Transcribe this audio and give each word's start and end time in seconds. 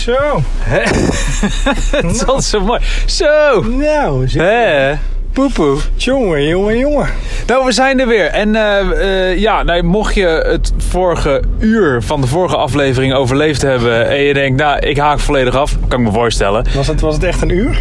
Zo. 0.00 0.42
Hè? 0.58 0.80
Het 1.96 2.14
is 2.14 2.26
altijd 2.26 2.44
zo 2.44 2.60
mooi. 2.60 2.80
Zo. 3.06 3.62
Nou, 3.62 4.28
zeg. 4.28 4.42
Hè? 4.42 4.92
Poepoe. 5.32 5.78
jongen, 5.96 6.46
jongen, 6.46 6.78
jongen. 6.78 7.08
Nou, 7.46 7.64
we 7.64 7.72
zijn 7.72 8.00
er 8.00 8.06
weer. 8.06 8.26
En 8.26 8.56
eh, 8.56 9.30
eh, 9.30 9.38
ja, 9.38 9.62
nou, 9.62 9.82
mocht 9.82 10.14
je 10.14 10.26
het 10.26 10.72
vorige 10.76 11.42
uur 11.58 12.02
van 12.02 12.20
de 12.20 12.26
vorige 12.26 12.56
aflevering 12.56 13.14
overleefd 13.14 13.62
hebben... 13.62 14.08
en 14.08 14.22
je 14.22 14.34
denkt, 14.34 14.60
nou, 14.60 14.78
ik 14.78 14.98
haak 14.98 15.18
volledig 15.18 15.56
af, 15.56 15.76
kan 15.88 16.00
ik 16.00 16.06
me 16.06 16.12
voorstellen. 16.12 16.64
Was 16.74 16.86
het, 16.86 17.00
was 17.00 17.14
het 17.14 17.24
echt 17.24 17.42
een 17.42 17.50
uur? 17.50 17.78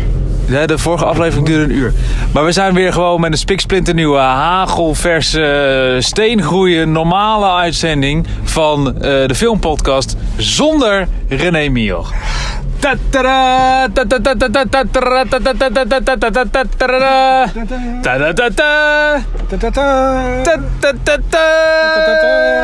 De 0.50 0.78
vorige 0.78 1.06
aflevering 1.06 1.48
duurde 1.48 1.64
een 1.64 1.80
uur. 1.80 1.94
Maar 2.32 2.46
we 2.46 2.52
zijn 2.52 2.74
weer 2.74 2.94
gewoon 2.94 3.22
met 3.22 3.32
een 3.32 3.38
spiksplinternieuwe 3.38 4.18
hagelverse 4.18 5.96
steengroeien 6.00 6.92
normale 6.92 7.52
uitzending 7.52 8.28
van 8.44 8.88
eh, 8.88 9.02
de 9.02 9.36
filmpodcast 9.36 10.16
zonder 10.38 11.08
René 11.28 11.70
Mioch. 11.70 12.14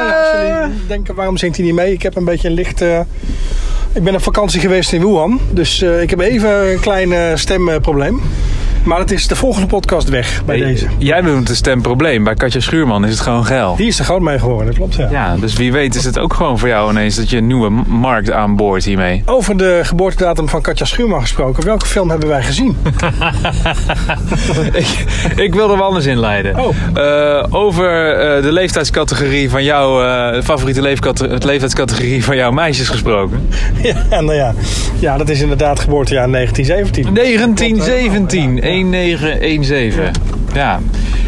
Als 0.07 0.31
jullie 0.31 0.88
denken, 0.88 1.15
waarom 1.15 1.38
zingt 1.38 1.55
hij 1.57 1.65
niet 1.65 1.76
mee? 1.76 1.93
Ik 1.93 2.02
heb 2.02 2.15
een 2.15 2.26
beetje 2.26 2.48
een 2.48 2.54
licht... 2.54 2.84
ik 3.95 4.04
ben 4.04 4.16
op 4.16 4.22
vakantie 4.22 4.59
geweest 4.59 4.94
in 4.94 5.02
Wuhan. 5.02 5.40
Dus 5.52 5.81
eh, 5.81 6.02
ik 6.02 6.09
heb 6.09 6.20
even 6.20 6.72
een 6.72 6.80
klein 6.80 7.13
eh, 7.13 7.35
stemprobleem. 7.35 8.21
Maar 8.85 8.99
het 8.99 9.12
is 9.12 9.27
de 9.27 9.35
volgende 9.35 9.67
podcast 9.67 10.09
weg 10.09 10.45
bij 10.45 10.57
deze. 10.57 10.88
Jij 10.98 11.21
noemt 11.21 11.48
het 11.48 11.57
stemprobleem. 11.57 12.23
Bij 12.23 12.34
Katja 12.34 12.59
Schuurman 12.59 13.05
is 13.05 13.12
het 13.12 13.20
gewoon 13.20 13.45
geil. 13.45 13.76
Die 13.76 13.88
is 13.88 13.99
er 13.99 14.05
groot 14.05 14.21
mee 14.21 14.39
geworden, 14.39 14.66
dat 14.66 14.76
klopt 14.76 14.95
ja. 14.95 15.07
Ja, 15.12 15.38
dus 15.38 15.53
wie 15.53 15.71
weet 15.71 15.95
is 15.95 16.03
het 16.03 16.20
ook 16.20 16.34
gewoon 16.34 16.59
voor 16.59 16.67
jou 16.67 16.91
ineens 16.91 17.16
dat 17.16 17.29
je 17.29 17.38
een 17.38 17.48
nieuwe 17.48 17.70
markt 17.88 18.31
aanboort 18.31 18.85
hiermee. 18.85 19.23
Over 19.26 19.57
de 19.57 19.79
geboortedatum 19.84 20.49
van 20.49 20.62
Katja 20.62 20.85
Schuurman 20.85 21.21
gesproken. 21.21 21.65
Welke 21.65 21.85
film 21.85 22.10
hebben 22.10 22.27
wij 22.27 22.43
gezien? 22.43 22.77
ik, 24.73 25.05
ik 25.35 25.54
wil 25.54 25.71
er 25.71 25.77
wel 25.77 25.85
anders 25.85 26.05
in 26.05 26.20
leiden. 26.20 26.60
Oh. 26.60 26.76
Eh, 26.93 27.43
over 27.49 28.15
eh, 28.15 28.43
de 28.43 28.51
leeftijdscategorie 28.51 29.49
van 29.49 29.63
jouw 29.63 30.04
eh, 30.04 30.41
favoriete 30.43 30.82
het 31.07 31.43
leeftijdscategorie 31.43 32.23
van 32.23 32.35
jouw 32.35 32.51
meisjes 32.51 32.90
gesproken. 32.90 33.49
ja, 34.10 34.21
nou 34.21 34.34
ja. 34.34 34.54
ja, 34.99 35.17
dat 35.17 35.29
is 35.29 35.41
inderdaad 35.41 35.79
geboortejaar 35.79 36.32
1917. 36.32 37.13
1917, 37.13 37.77
1917. 37.77 38.73
Ja, 40.54 40.79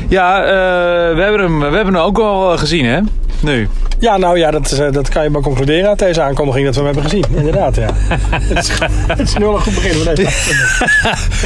ja 0.08 0.44
eh, 0.44 1.16
we, 1.16 1.22
hebben 1.22 1.42
hem, 1.42 1.59
we 1.59 1.76
hebben 1.76 1.94
hem 1.94 2.04
ook 2.04 2.20
al 2.20 2.52
eh, 2.54 2.59
gezien, 2.59 2.86
hè? 2.86 3.00
Nu. 3.39 3.67
Ja, 4.00 4.17
nou 4.17 4.38
ja, 4.38 4.52
dat, 4.52 4.72
is, 4.72 4.80
eh, 4.80 4.92
dat 4.92 5.09
kan 5.09 5.23
je 5.23 5.30
maar 5.30 5.42
concluderen 5.42 5.89
uit 5.89 6.00
deze 6.00 6.22
aankondiging 6.22 6.66
dat 6.66 6.76
we 6.76 6.81
hem 6.81 6.94
hebben 6.94 7.12
gezien. 7.12 7.26
Inderdaad, 7.36 7.76
ja. 7.76 7.89
het, 8.54 8.58
is, 8.58 8.72
het 9.08 9.20
is 9.20 9.36
nu 9.38 9.45
al 9.45 9.56
een 9.56 9.62
goed 9.62 9.73
begin 9.73 9.94
van 9.94 10.16
deze. 10.16 10.30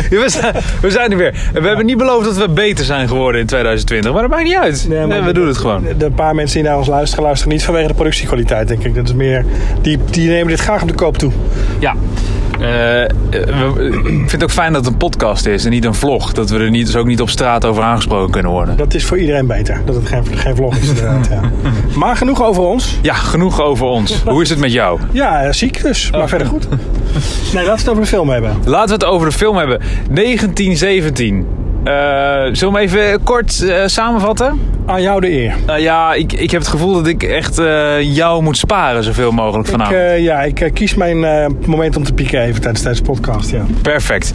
Ja, 0.09 0.21
we, 0.21 0.30
zijn, 0.30 0.53
we 0.81 0.91
zijn 0.91 1.11
er 1.11 1.17
weer. 1.17 1.49
We 1.53 1.67
hebben 1.67 1.85
niet 1.85 1.97
beloofd 1.97 2.25
dat 2.25 2.38
we 2.38 2.49
beter 2.49 2.86
zijn 2.86 3.08
geworden 3.08 3.41
in 3.41 3.47
2020, 3.47 4.11
maar 4.11 4.21
dat 4.21 4.31
maakt 4.31 4.43
niet 4.43 4.55
uit. 4.55 4.86
Nee, 4.89 5.08
we 5.08 5.21
de- 5.23 5.33
doen 5.33 5.47
het 5.47 5.58
gewoon. 5.58 5.83
De, 5.83 5.97
de 5.97 6.11
paar 6.11 6.36
mensen 6.36 6.59
die 6.61 6.69
naar 6.69 6.77
ons 6.77 6.88
luisteren, 6.88 7.23
luisteren 7.23 7.53
niet 7.53 7.63
vanwege 7.63 7.88
de 7.88 7.93
productiekwaliteit, 7.93 8.67
denk 8.67 8.83
ik. 8.83 8.95
Dat 8.95 9.08
is 9.08 9.13
meer, 9.13 9.45
die, 9.81 9.99
die 10.09 10.30
nemen 10.30 10.47
dit 10.47 10.59
graag 10.59 10.81
op 10.81 10.88
de 10.88 10.93
koop 10.93 11.17
toe. 11.17 11.31
Ja. 11.80 11.95
Eh, 12.62 13.04
ik 13.04 14.30
vind 14.30 14.31
het 14.31 14.44
ook 14.44 14.52
fijn 14.52 14.73
dat 14.73 14.86
het 14.86 14.94
een 14.94 15.00
podcast 15.00 15.45
is 15.45 15.66
en 15.66 15.72
niet 15.72 15.86
een 15.86 15.94
vlog. 15.94 16.34
Dat 16.34 16.50
we 16.50 16.59
er 16.59 16.70
niet, 16.70 16.86
dus 16.86 16.95
ook 16.95 17.06
niet 17.06 17.22
op 17.22 17.30
straat 17.30 17.66
over 17.66 17.84
aangesproken 17.84 18.31
kunnen 18.31 18.52
worden. 18.52 18.78
Dat 18.78 18.94
is 18.94 19.06
voor 19.06 19.17
iedereen 19.17 19.48
beter, 19.48 19.81
dat 19.86 19.95
het 19.95 20.08
geen, 20.08 20.26
geen 20.36 20.56
vlog 20.56 20.76
is 20.76 20.88
inderdaad. 20.88 21.28
Ja. 21.28 21.42
Maar 21.95 22.17
genoeg 22.17 22.44
over 22.44 22.64
ons. 22.64 22.98
Ja, 23.02 23.14
genoeg 23.14 23.62
over 23.62 23.86
ons. 23.86 24.23
Hoe 24.26 24.42
is 24.42 24.50
het 24.50 24.59
met 24.59 24.72
jou? 24.72 25.00
Ja, 25.12 25.52
ziek 25.52 25.82
dus, 25.82 26.12
maar 26.12 26.30
verder 26.30 26.48
goed. 26.48 26.67
Nee, 27.54 27.66
laten 27.66 27.66
we 27.66 27.72
het 27.72 27.89
over 27.89 28.02
de 28.02 28.08
film 28.08 28.30
hebben. 28.30 28.58
Laten 28.66 28.88
we 28.88 28.94
het 28.94 29.06
over 29.06 29.30
de 29.30 29.36
film 29.36 29.56
hebben. 29.58 29.80
1917. 30.12 31.48
Eh, 31.84 31.94
zullen 32.52 32.73
we 32.73 32.80
hem 32.80 32.89
even 32.89 33.23
kort 33.23 33.61
eh, 33.61 33.82
samenvatten? 33.86 34.60
Aan 34.86 35.02
jou 35.02 35.21
de 35.21 35.31
eer. 35.31 35.53
Nou 35.65 35.80
ja, 35.80 36.14
ik, 36.14 36.33
ik 36.33 36.52
heb 36.52 36.61
het 36.61 36.69
gevoel 36.69 36.93
dat 36.93 37.08
ik 37.08 37.23
echt 37.23 37.59
eh, 37.59 38.02
jou 38.15 38.43
moet 38.43 38.58
sparen 38.58 39.03
zoveel 39.03 39.31
mogelijk 39.31 39.65
Ik, 39.67 39.71
vanavond. 39.71 39.95
eh, 39.97 40.19
ja, 40.23 40.42
ik 40.42 40.69
kies 40.73 40.95
mijn 40.95 41.19
moment 41.65 41.95
om 41.97 42.03
te 42.03 42.14
pieken 42.14 42.42
even 42.42 42.61
tijdens 42.61 42.83
deze 42.83 43.02
podcast. 43.02 43.52
Ja. 43.52 43.65
Perfect. 43.81 44.31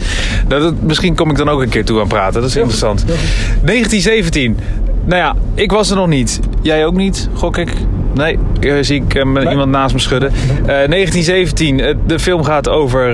Dat, 0.47 0.61
dat- 0.61 0.81
misschien 0.81 1.15
kom 1.15 1.29
ik 1.29 1.37
dan 1.37 1.49
ook 1.49 1.61
een 1.61 1.69
keer 1.69 1.85
toe 1.85 1.99
aan 1.99 2.07
praten. 2.07 2.41
Dat 2.41 2.49
is 2.49 2.55
interessant. 2.55 3.05
1917. 3.07 4.57
Nou 5.05 5.21
ja, 5.21 5.35
ik 5.55 5.71
was 5.71 5.89
er 5.89 5.95
nog 5.95 6.07
niet. 6.07 6.39
Jij 6.61 6.85
ook 6.85 6.95
niet, 6.95 7.29
gok 7.33 7.57
ik? 7.57 7.73
Nee, 8.13 8.37
zie 8.81 9.03
ik 9.07 9.23
Nee. 9.25 9.49
iemand 9.49 9.71
naast 9.71 9.93
me 9.93 9.99
schudden. 9.99 10.29
Eh, 10.31 10.65
1917. 10.65 11.79
eh, 11.79 11.95
de 12.07 12.19
film 12.19 12.43
gaat 12.43 12.69
over 12.69 13.13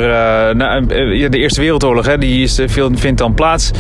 de 1.30 1.30
Eerste 1.38 1.62
Wereldoorlog. 1.62 2.06
Hè, 2.06 2.18
die 2.18 2.44
is, 2.44 2.60
film 2.70 2.98
vindt 2.98 3.18
dan 3.18 3.34
plaats. 3.34 3.72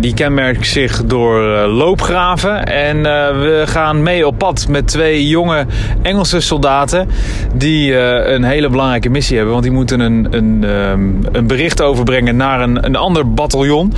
Die 0.00 0.14
kenmerkt 0.14 0.66
zich 0.66 1.04
door 1.04 1.40
loopgraven. 1.66 2.67
En 2.70 2.96
eh, 2.96 3.40
we 3.40 3.62
gaan 3.66 4.02
mee 4.02 4.26
op 4.26 4.38
pad 4.38 4.68
met 4.68 4.86
twee 4.86 5.28
jonge 5.28 5.66
Engelse 6.02 6.40
soldaten. 6.40 7.08
Die 7.54 7.98
eh, 7.98 8.32
een 8.32 8.44
hele 8.44 8.68
belangrijke 8.68 9.08
missie 9.08 9.34
hebben. 9.36 9.52
Want 9.52 9.66
die 9.66 9.74
moeten 9.74 10.00
een, 10.00 10.26
een, 10.30 10.64
ehm, 10.64 11.00
een 11.32 11.46
bericht 11.46 11.82
overbrengen 11.82 12.36
naar 12.36 12.60
een, 12.60 12.84
een 12.84 12.96
ander 12.96 13.32
bataljon. 13.32 13.92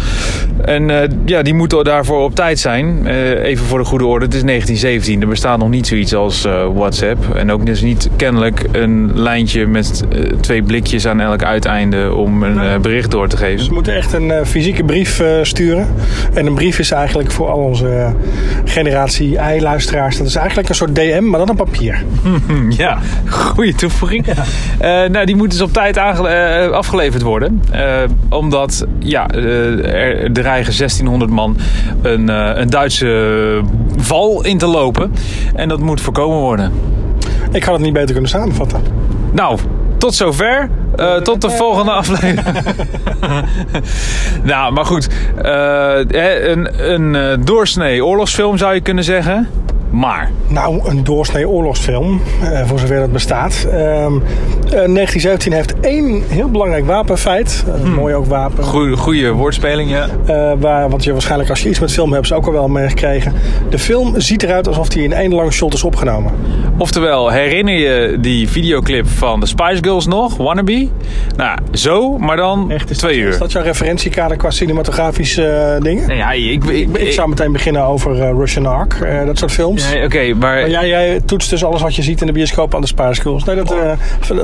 En 0.64 0.90
eh, 0.90 1.08
ja, 1.24 1.42
die 1.42 1.54
moeten 1.54 1.84
daarvoor 1.84 2.24
op 2.24 2.34
tijd 2.34 2.58
zijn. 2.58 3.06
Even 3.06 3.66
voor 3.66 3.78
de 3.78 3.84
goede 3.84 4.06
orde, 4.06 4.24
het 4.24 4.34
is 4.34 4.42
1917. 4.42 5.20
Er 5.20 5.28
bestaat 5.28 5.58
nog 5.58 5.68
niet 5.68 5.86
zoiets 5.86 6.14
als 6.14 6.46
WhatsApp. 6.74 7.34
En 7.34 7.52
ook 7.52 7.66
dus 7.66 7.80
niet 7.80 8.08
kennelijk 8.16 8.64
een 8.72 9.10
lijntje 9.14 9.66
met 9.66 10.04
twee 10.40 10.62
blikjes 10.62 11.06
aan 11.06 11.20
elk 11.20 11.42
uiteinde 11.42 12.14
om 12.14 12.42
een 12.42 12.80
bericht 12.82 13.10
door 13.10 13.28
te 13.28 13.36
Dus 13.36 13.44
geven. 13.44 13.66
we 13.66 13.74
moeten 13.74 13.94
echt 13.94 14.12
een 14.12 14.46
fysieke 14.46 14.84
brief 14.84 15.22
sturen. 15.42 15.86
En 16.34 16.46
een 16.46 16.54
brief 16.54 16.78
is 16.78 16.90
eigenlijk 16.90 17.30
voor 17.30 17.48
al 17.48 17.58
onze 17.58 18.14
generatie 18.64 19.38
I-luisteraars. 19.56 20.16
Dat 20.18 20.26
is 20.26 20.34
eigenlijk 20.36 20.68
een 20.68 20.74
soort 20.74 20.94
DM, 20.94 21.28
maar 21.28 21.38
dan 21.38 21.50
op 21.50 21.56
papier. 21.56 22.04
Hm, 22.46 22.70
Ja, 22.70 22.98
goede 23.28 23.74
toevoeging. 23.74 24.26
Eh, 24.26 24.88
nou, 24.88 25.24
die 25.26 25.36
moeten 25.36 25.58
dus 25.58 25.66
op 25.68 25.72
tijd 25.72 25.98
aange- 25.98 26.28
eh, 26.28 26.70
afgeleverd 26.70 27.22
worden. 27.22 27.62
Eh, 27.70 27.82
omdat 28.28 28.86
ja, 28.98 29.28
er 29.30 30.32
dreigen 30.32 30.72
1600 30.72 31.30
man 31.30 31.56
een, 32.02 32.28
een 32.60 32.70
Duitse 32.70 33.60
val 33.96 34.44
in 34.44 34.58
te 34.58 34.66
lopen. 34.66 35.12
En 35.54 35.68
dat 35.68 35.80
moet 35.80 36.00
voorkomen 36.00 36.38
worden. 36.38 36.72
Ik 37.52 37.64
had 37.64 37.74
het 37.74 37.82
niet 37.82 37.92
beter 37.92 38.12
kunnen 38.12 38.30
samenvatten. 38.30 38.80
Nou, 39.32 39.58
tot 40.00 40.14
zover. 40.14 40.68
Eh, 40.96 41.16
tot 41.16 41.40
de 41.40 41.50
volgende 41.50 41.90
aflevering. 41.90 42.40
nou, 44.42 44.72
maar 44.72 44.84
goed. 44.84 45.08
Eh, 45.42 45.98
een 46.50 46.92
een 46.92 47.14
eh, 47.14 47.36
doorsnee 47.40 48.04
oorlogsfilm 48.04 48.58
zou 48.58 48.74
je 48.74 48.80
kunnen 48.80 49.04
zeggen. 49.04 49.48
Maar. 49.90 50.30
Nou, 50.48 50.88
een 50.88 51.04
doorsnee 51.04 51.48
oorlogsfilm, 51.48 52.20
eh, 52.42 52.66
voor 52.66 52.78
zover 52.78 52.98
dat 52.98 53.12
bestaat. 53.12 53.66
Ehm, 53.70 53.74
eh, 53.74 54.70
1917 54.70 55.52
heeft 55.52 55.80
één 55.80 56.22
heel 56.28 56.50
belangrijk 56.50 56.86
wapenfeit. 56.86 57.64
Een 57.82 57.94
mooi 57.94 58.14
ook 58.14 58.26
wapen. 58.26 58.64
Goeie, 58.64 58.96
goede 58.96 59.30
woordspeling, 59.32 59.90
ja. 59.90 60.08
Eh, 60.26 60.52
waar, 60.58 60.90
wat 60.90 61.04
je 61.04 61.12
waarschijnlijk 61.12 61.50
als 61.50 61.62
je 61.62 61.68
iets 61.68 61.78
met 61.78 61.92
film 61.92 62.12
hebt, 62.12 62.32
ook 62.32 62.46
al 62.46 62.52
wel 62.52 62.68
meegekregen. 62.68 63.32
De 63.70 63.78
film 63.78 64.20
ziet 64.20 64.42
eruit 64.42 64.68
alsof 64.68 64.88
die 64.88 65.02
in 65.02 65.12
één 65.12 65.34
lange 65.34 65.50
shot 65.50 65.74
is 65.74 65.84
opgenomen. 65.84 66.32
Oftewel, 66.78 67.30
herinner 67.30 67.74
je 67.74 68.18
die 68.20 68.48
videoclip 68.48 69.08
van 69.08 69.40
de 69.40 69.46
Spice 69.46 69.78
Girls 69.80 70.06
nog? 70.06 70.36
Wannabe? 70.36 70.88
Nou, 71.36 71.58
zo, 71.72 72.18
maar 72.18 72.36
dan 72.36 72.70
Echt, 72.70 72.90
is 72.90 72.98
twee 72.98 73.16
dat, 73.16 73.22
uur. 73.22 73.28
Is 73.28 73.38
dat 73.38 73.52
jouw 73.52 73.62
referentiekader 73.62 74.36
qua 74.36 74.50
cinematografische 74.50 75.46
eh, 75.46 75.82
dingen? 75.82 76.08
Nee, 76.08 76.16
ja, 76.16 76.32
ik... 76.32 76.64
ik, 76.64 76.98
Ik 76.98 77.12
zou 77.12 77.28
meteen 77.28 77.52
beginnen 77.52 77.82
over 77.82 78.22
eh, 78.22 78.30
Russian 78.30 78.66
Ark, 78.66 78.94
eh, 78.94 79.26
dat 79.26 79.38
soort 79.38 79.52
films. 79.52 79.79
Nee, 79.92 80.04
Oké, 80.04 80.34
maar... 80.34 80.60
Maar 80.60 80.70
jij, 80.70 80.88
jij 80.88 81.20
toetst 81.24 81.50
dus 81.50 81.64
alles 81.64 81.82
wat 81.82 81.94
je 81.96 82.02
ziet 82.02 82.20
in 82.20 82.26
de 82.26 82.32
bioscoop 82.32 82.74
aan 82.74 82.80
de 82.80 82.86
spaarschools. 82.86 83.44
Nee, 83.44 83.56
dat, 83.56 83.72
eh, 83.72 83.92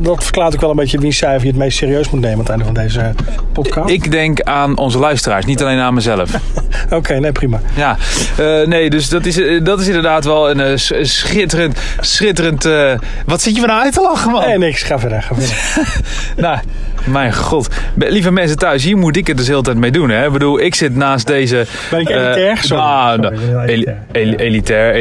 dat 0.02 0.24
verklaart 0.24 0.54
ook 0.54 0.60
wel 0.60 0.70
een 0.70 0.76
beetje 0.76 0.98
wie 0.98 1.12
cijfer 1.12 1.42
je 1.42 1.48
het 1.48 1.56
meest 1.56 1.76
serieus 1.78 2.10
moet 2.10 2.20
nemen 2.20 2.32
aan 2.34 2.40
het 2.40 2.48
einde 2.48 2.64
van 2.64 2.74
deze 2.74 3.12
podcast. 3.52 3.90
Ik 3.90 4.10
denk 4.10 4.40
aan 4.42 4.78
onze 4.78 4.98
luisteraars, 4.98 5.44
niet 5.44 5.62
alleen 5.62 5.78
aan 5.78 5.94
mezelf. 5.94 6.30
Oké, 6.90 7.18
nee, 7.18 7.32
prima. 7.32 7.60
Ja, 7.74 7.96
eh, 8.38 8.66
nee, 8.66 8.90
dus 8.90 9.08
dat 9.08 9.26
is, 9.26 9.40
eh, 9.40 9.64
dat 9.64 9.80
is 9.80 9.86
inderdaad 9.86 10.24
wel 10.24 10.50
een 10.50 10.60
eh, 10.60 10.76
sch- 10.76 10.92
schitterend, 11.00 11.78
schitterend... 12.00 12.64
eh, 12.64 12.92
wat 13.26 13.42
zit 13.42 13.54
je 13.54 13.60
me 13.60 13.66
nou 13.66 13.82
uit 13.82 13.92
te 13.92 14.00
lachen, 14.00 14.30
man? 14.30 14.46
Nee, 14.46 14.58
niks. 14.58 14.82
Ga 14.82 14.98
verder. 14.98 15.22
Ga 15.22 15.34
verder. 15.34 15.54
Nou, 16.36 16.58
mijn 17.04 17.34
god. 17.34 17.68
Lieve 17.96 18.30
mensen 18.30 18.58
thuis, 18.58 18.84
hier 18.84 18.96
moet 18.96 19.16
ik 19.16 19.26
het 19.26 19.36
dus 19.36 19.46
de 19.46 19.50
hele 19.52 19.62
tijd 19.64 19.76
mee 19.76 19.90
doen. 19.90 20.10
Hè? 20.10 20.26
Ik 20.26 20.32
bedoel, 20.32 20.60
ik 20.60 20.74
zit 20.74 20.96
naast 20.96 21.26
deze... 21.26 21.66
Ben 21.90 22.00
ik 22.00 22.08
eh, 22.08 22.16
elitair? 22.16 22.56
Sorry. 22.62 22.82
Sorry, 23.22 23.68
elitair. 23.68 23.96
eli- 24.12 24.36
elitair, 24.36 24.94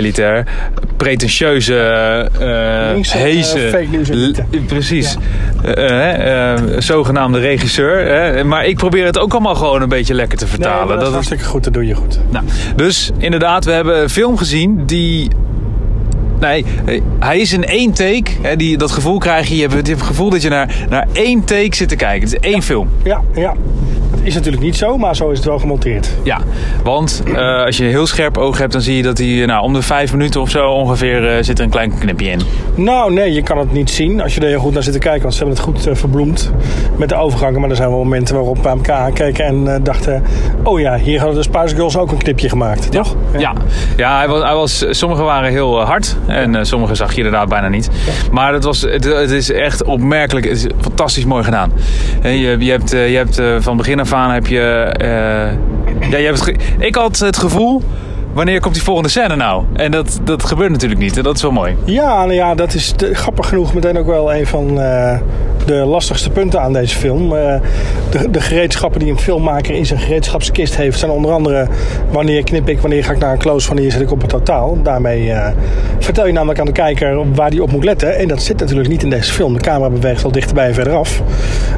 Pretentieuze, 0.98 1.74
elite. 4.10 4.44
l- 4.52 4.60
Precies. 4.68 5.18
Eh, 5.64 6.54
eh, 6.54 6.60
zogenaamde 6.78 7.40
regisseur. 7.40 8.46
Maar 8.46 8.66
ik 8.66 8.76
probeer 8.78 9.06
het 9.06 9.20
ook 9.20 9.32
allemaal 9.32 9.56
gewoon 9.56 9.82
een 9.82 9.90
beetje 9.90 10.14
lekker 10.14 10.38
te 10.38 10.48
vertalen. 10.48 10.88
dat 10.88 10.96
is 10.96 11.00
dat 11.00 11.08
is, 11.08 11.14
hartstikke 11.14 11.44
goed. 11.44 11.64
Dat 11.64 11.74
doe 11.74 11.86
je 11.86 11.94
goed. 11.94 12.20
nou, 12.30 12.46
dus 12.76 13.12
inderdaad, 13.18 13.66
we 13.66 13.72
hebben 13.72 14.02
een 14.02 14.10
film 14.10 14.38
gezien 14.38 14.86
die... 14.86 15.30
Nee, 16.40 16.66
hij 17.20 17.40
is 17.40 17.54
in 17.54 17.66
één 17.66 17.94
take. 17.94 18.24
Hè, 18.42 18.56
die, 18.56 18.78
dat 18.78 18.92
gevoel 18.92 19.18
krijg 19.18 19.48
je. 19.48 19.56
Je 19.56 19.62
hebt, 19.62 19.72
je 19.74 19.78
hebt 19.78 19.90
het 19.90 20.02
gevoel 20.02 20.30
dat 20.30 20.42
je 20.42 20.50
naar, 20.50 20.76
naar 20.90 21.08
één 21.12 21.44
take 21.44 21.76
zit 21.76 21.90
te 21.90 21.96
kijken. 21.96 22.28
Het 22.30 22.44
is 22.44 22.52
één 22.52 22.62
film. 22.64 22.90
Ja, 23.04 23.22
ja. 23.36 23.54
Is 24.26 24.34
natuurlijk 24.34 24.64
niet 24.64 24.76
zo, 24.76 24.98
maar 24.98 25.16
zo 25.16 25.30
is 25.30 25.38
het 25.38 25.48
wel 25.48 25.60
gemonteerd. 25.60 26.10
Ja, 26.24 26.40
want 26.84 27.24
eh, 27.36 27.64
als 27.64 27.78
je 27.78 27.84
een 27.84 27.90
heel 27.90 28.08
scherp 28.08 28.38
oog 28.38 28.58
hebt, 28.58 28.72
dan 28.72 28.82
zie 28.82 28.96
je 28.96 29.04
dat 29.04 29.18
hij 29.18 29.46
nou, 29.46 29.64
om 29.64 29.74
de 29.74 29.82
vijf 29.82 30.12
minuten 30.12 30.42
of 30.42 30.50
zo 30.50 30.70
ongeveer 30.70 31.30
eh, 31.30 31.44
zit 31.44 31.58
er 31.58 31.64
een 31.64 31.70
klein 31.72 31.98
knipje 32.00 32.30
in. 32.30 32.40
Nou, 32.76 33.14
nee, 33.14 33.34
je 33.34 33.42
kan 33.42 33.58
het 33.58 33.72
niet 33.72 33.90
zien 33.90 34.22
als 34.22 34.36
je 34.36 34.42
er 34.42 34.48
heel 34.48 34.60
goed 34.60 34.74
naar 34.74 34.84
zit 34.84 34.94
te 34.94 35.00
kijken. 35.00 35.22
Want 35.22 35.34
ze 35.34 35.40
hebben 35.40 35.58
het 35.58 35.66
goed 35.66 35.88
eh, 35.88 35.96
verbloemd 35.96 36.52
met 36.98 37.10
de 37.10 37.16
overgangen. 37.16 37.60
Maar 37.60 37.70
er 37.70 37.76
zijn 37.76 37.90
wel 37.90 37.98
momenten 37.98 38.36
waarop 38.36 38.64
we 38.64 38.70
elkaar 38.70 39.12
keken 39.12 39.46
en 39.46 39.74
eh, 39.74 39.84
dachten... 39.84 40.24
Oh 40.64 40.80
ja, 40.80 40.98
hier 40.98 41.20
hadden 41.20 41.38
de 41.38 41.44
Spice 41.44 41.76
Girls 41.76 41.98
ook 41.98 42.12
een 42.12 42.18
knipje 42.18 42.50
gemaakt, 42.50 42.92
toch? 42.92 43.16
Ja, 43.38 43.54
ja 43.98 44.18
hij 44.18 44.28
was, 44.28 44.44
hij 44.44 44.56
was, 44.56 44.86
sommige 44.90 45.24
waren 45.24 45.52
heel 45.52 45.80
eh, 45.80 45.88
hard 45.88 46.16
en 46.28 46.56
eh, 46.56 46.64
sommige 46.64 46.96
zag 46.96 47.12
je 47.12 47.18
inderdaad 47.18 47.50
bijna 47.50 47.68
niet. 47.68 47.90
Maar 48.32 48.54
het, 48.54 48.64
was, 48.64 48.82
het, 48.82 49.04
het 49.04 49.32
is 49.32 49.52
echt 49.52 49.84
opmerkelijk. 49.84 50.46
Het 50.46 50.58
is 50.58 50.68
fantastisch 50.80 51.26
mooi 51.26 51.44
gedaan. 51.44 51.72
Je, 52.24 52.56
je 52.60 52.72
hebt, 52.72 52.94
eh, 52.94 53.10
je 53.12 53.18
hebt 53.18 53.40
eh, 53.40 53.56
van 53.60 53.78
begin 53.78 54.00
af 54.00 54.14
heb 54.24 54.48
je... 54.48 54.60
eh, 54.98 56.10
ja, 56.10 56.18
je 56.18 56.26
hebt 56.26 56.52
ik 56.80 56.96
had 56.96 57.20
het 57.20 57.38
gevoel, 57.38 57.82
wanneer 58.34 58.60
komt 58.60 58.74
die 58.74 58.84
volgende 58.84 59.10
scène 59.10 59.36
nou? 59.36 59.64
En 59.74 59.92
dat, 59.92 60.20
dat 60.24 60.44
gebeurt 60.44 60.72
natuurlijk 60.72 61.02
niet 61.02 61.18
en 61.18 61.24
dat 61.24 61.36
is 61.36 61.42
wel 61.42 61.52
mooi. 61.52 61.76
Ja, 61.86 62.16
nou 62.16 62.34
ja, 62.34 62.56
dat 62.56 62.74
is 62.74 62.94
grappig 62.98 63.48
genoeg 63.48 63.74
meteen 63.74 63.98
ook 63.98 64.06
wel 64.08 64.34
een 64.34 64.48
van 64.48 64.80
eh, 64.80 65.20
de 65.66 65.74
lastigste 65.74 66.30
punten 66.30 66.62
aan 66.62 66.74
deze 66.74 66.96
film. 66.96 67.36
Eh, 67.36 67.56
de, 68.10 68.32
de 68.32 68.42
gereedschappen 68.42 69.00
die 69.00 69.12
een 69.12 69.20
filmmaker 69.20 69.76
in 69.76 69.86
zijn 69.86 70.00
gereedschapskist 70.00 70.76
heeft, 70.76 71.00
zijn 71.00 71.12
onder 71.12 71.32
andere 71.32 71.68
wanneer 72.12 72.44
knip 72.44 72.70
ik, 72.70 72.80
wanneer 72.80 73.04
ga 73.04 73.12
ik 73.12 73.20
naar 73.20 73.32
een 73.32 73.38
close, 73.38 73.68
wanneer 73.68 73.92
zet 73.92 74.02
ik 74.02 74.12
op 74.12 74.22
het 74.22 74.30
totaal. 74.30 74.78
Daarmee 74.84 75.32
eh, 75.32 75.52
vertel 76.00 76.28
je 76.28 76.34
namelijk 76.34 76.60
aan 76.60 76.66
de 76.66 76.72
kijker 76.72 77.34
waar 77.34 77.50
die 77.50 77.64
op 77.64 77.72
moet 77.72 77.84
letten. 77.84 78.18
En 78.18 78.28
dat 78.28 78.42
zit 78.42 78.60
natuurlijk 78.60 78.90
niet 78.90 79.04
in 79.04 79.10
deze 79.10 79.34
film. 79.34 79.54
De 79.54 79.60
camera 79.60 79.90
beweegt 79.90 80.22
wel 80.22 80.32
dichterbij 80.32 80.68
en 80.68 80.74
verderaf. 80.74 81.22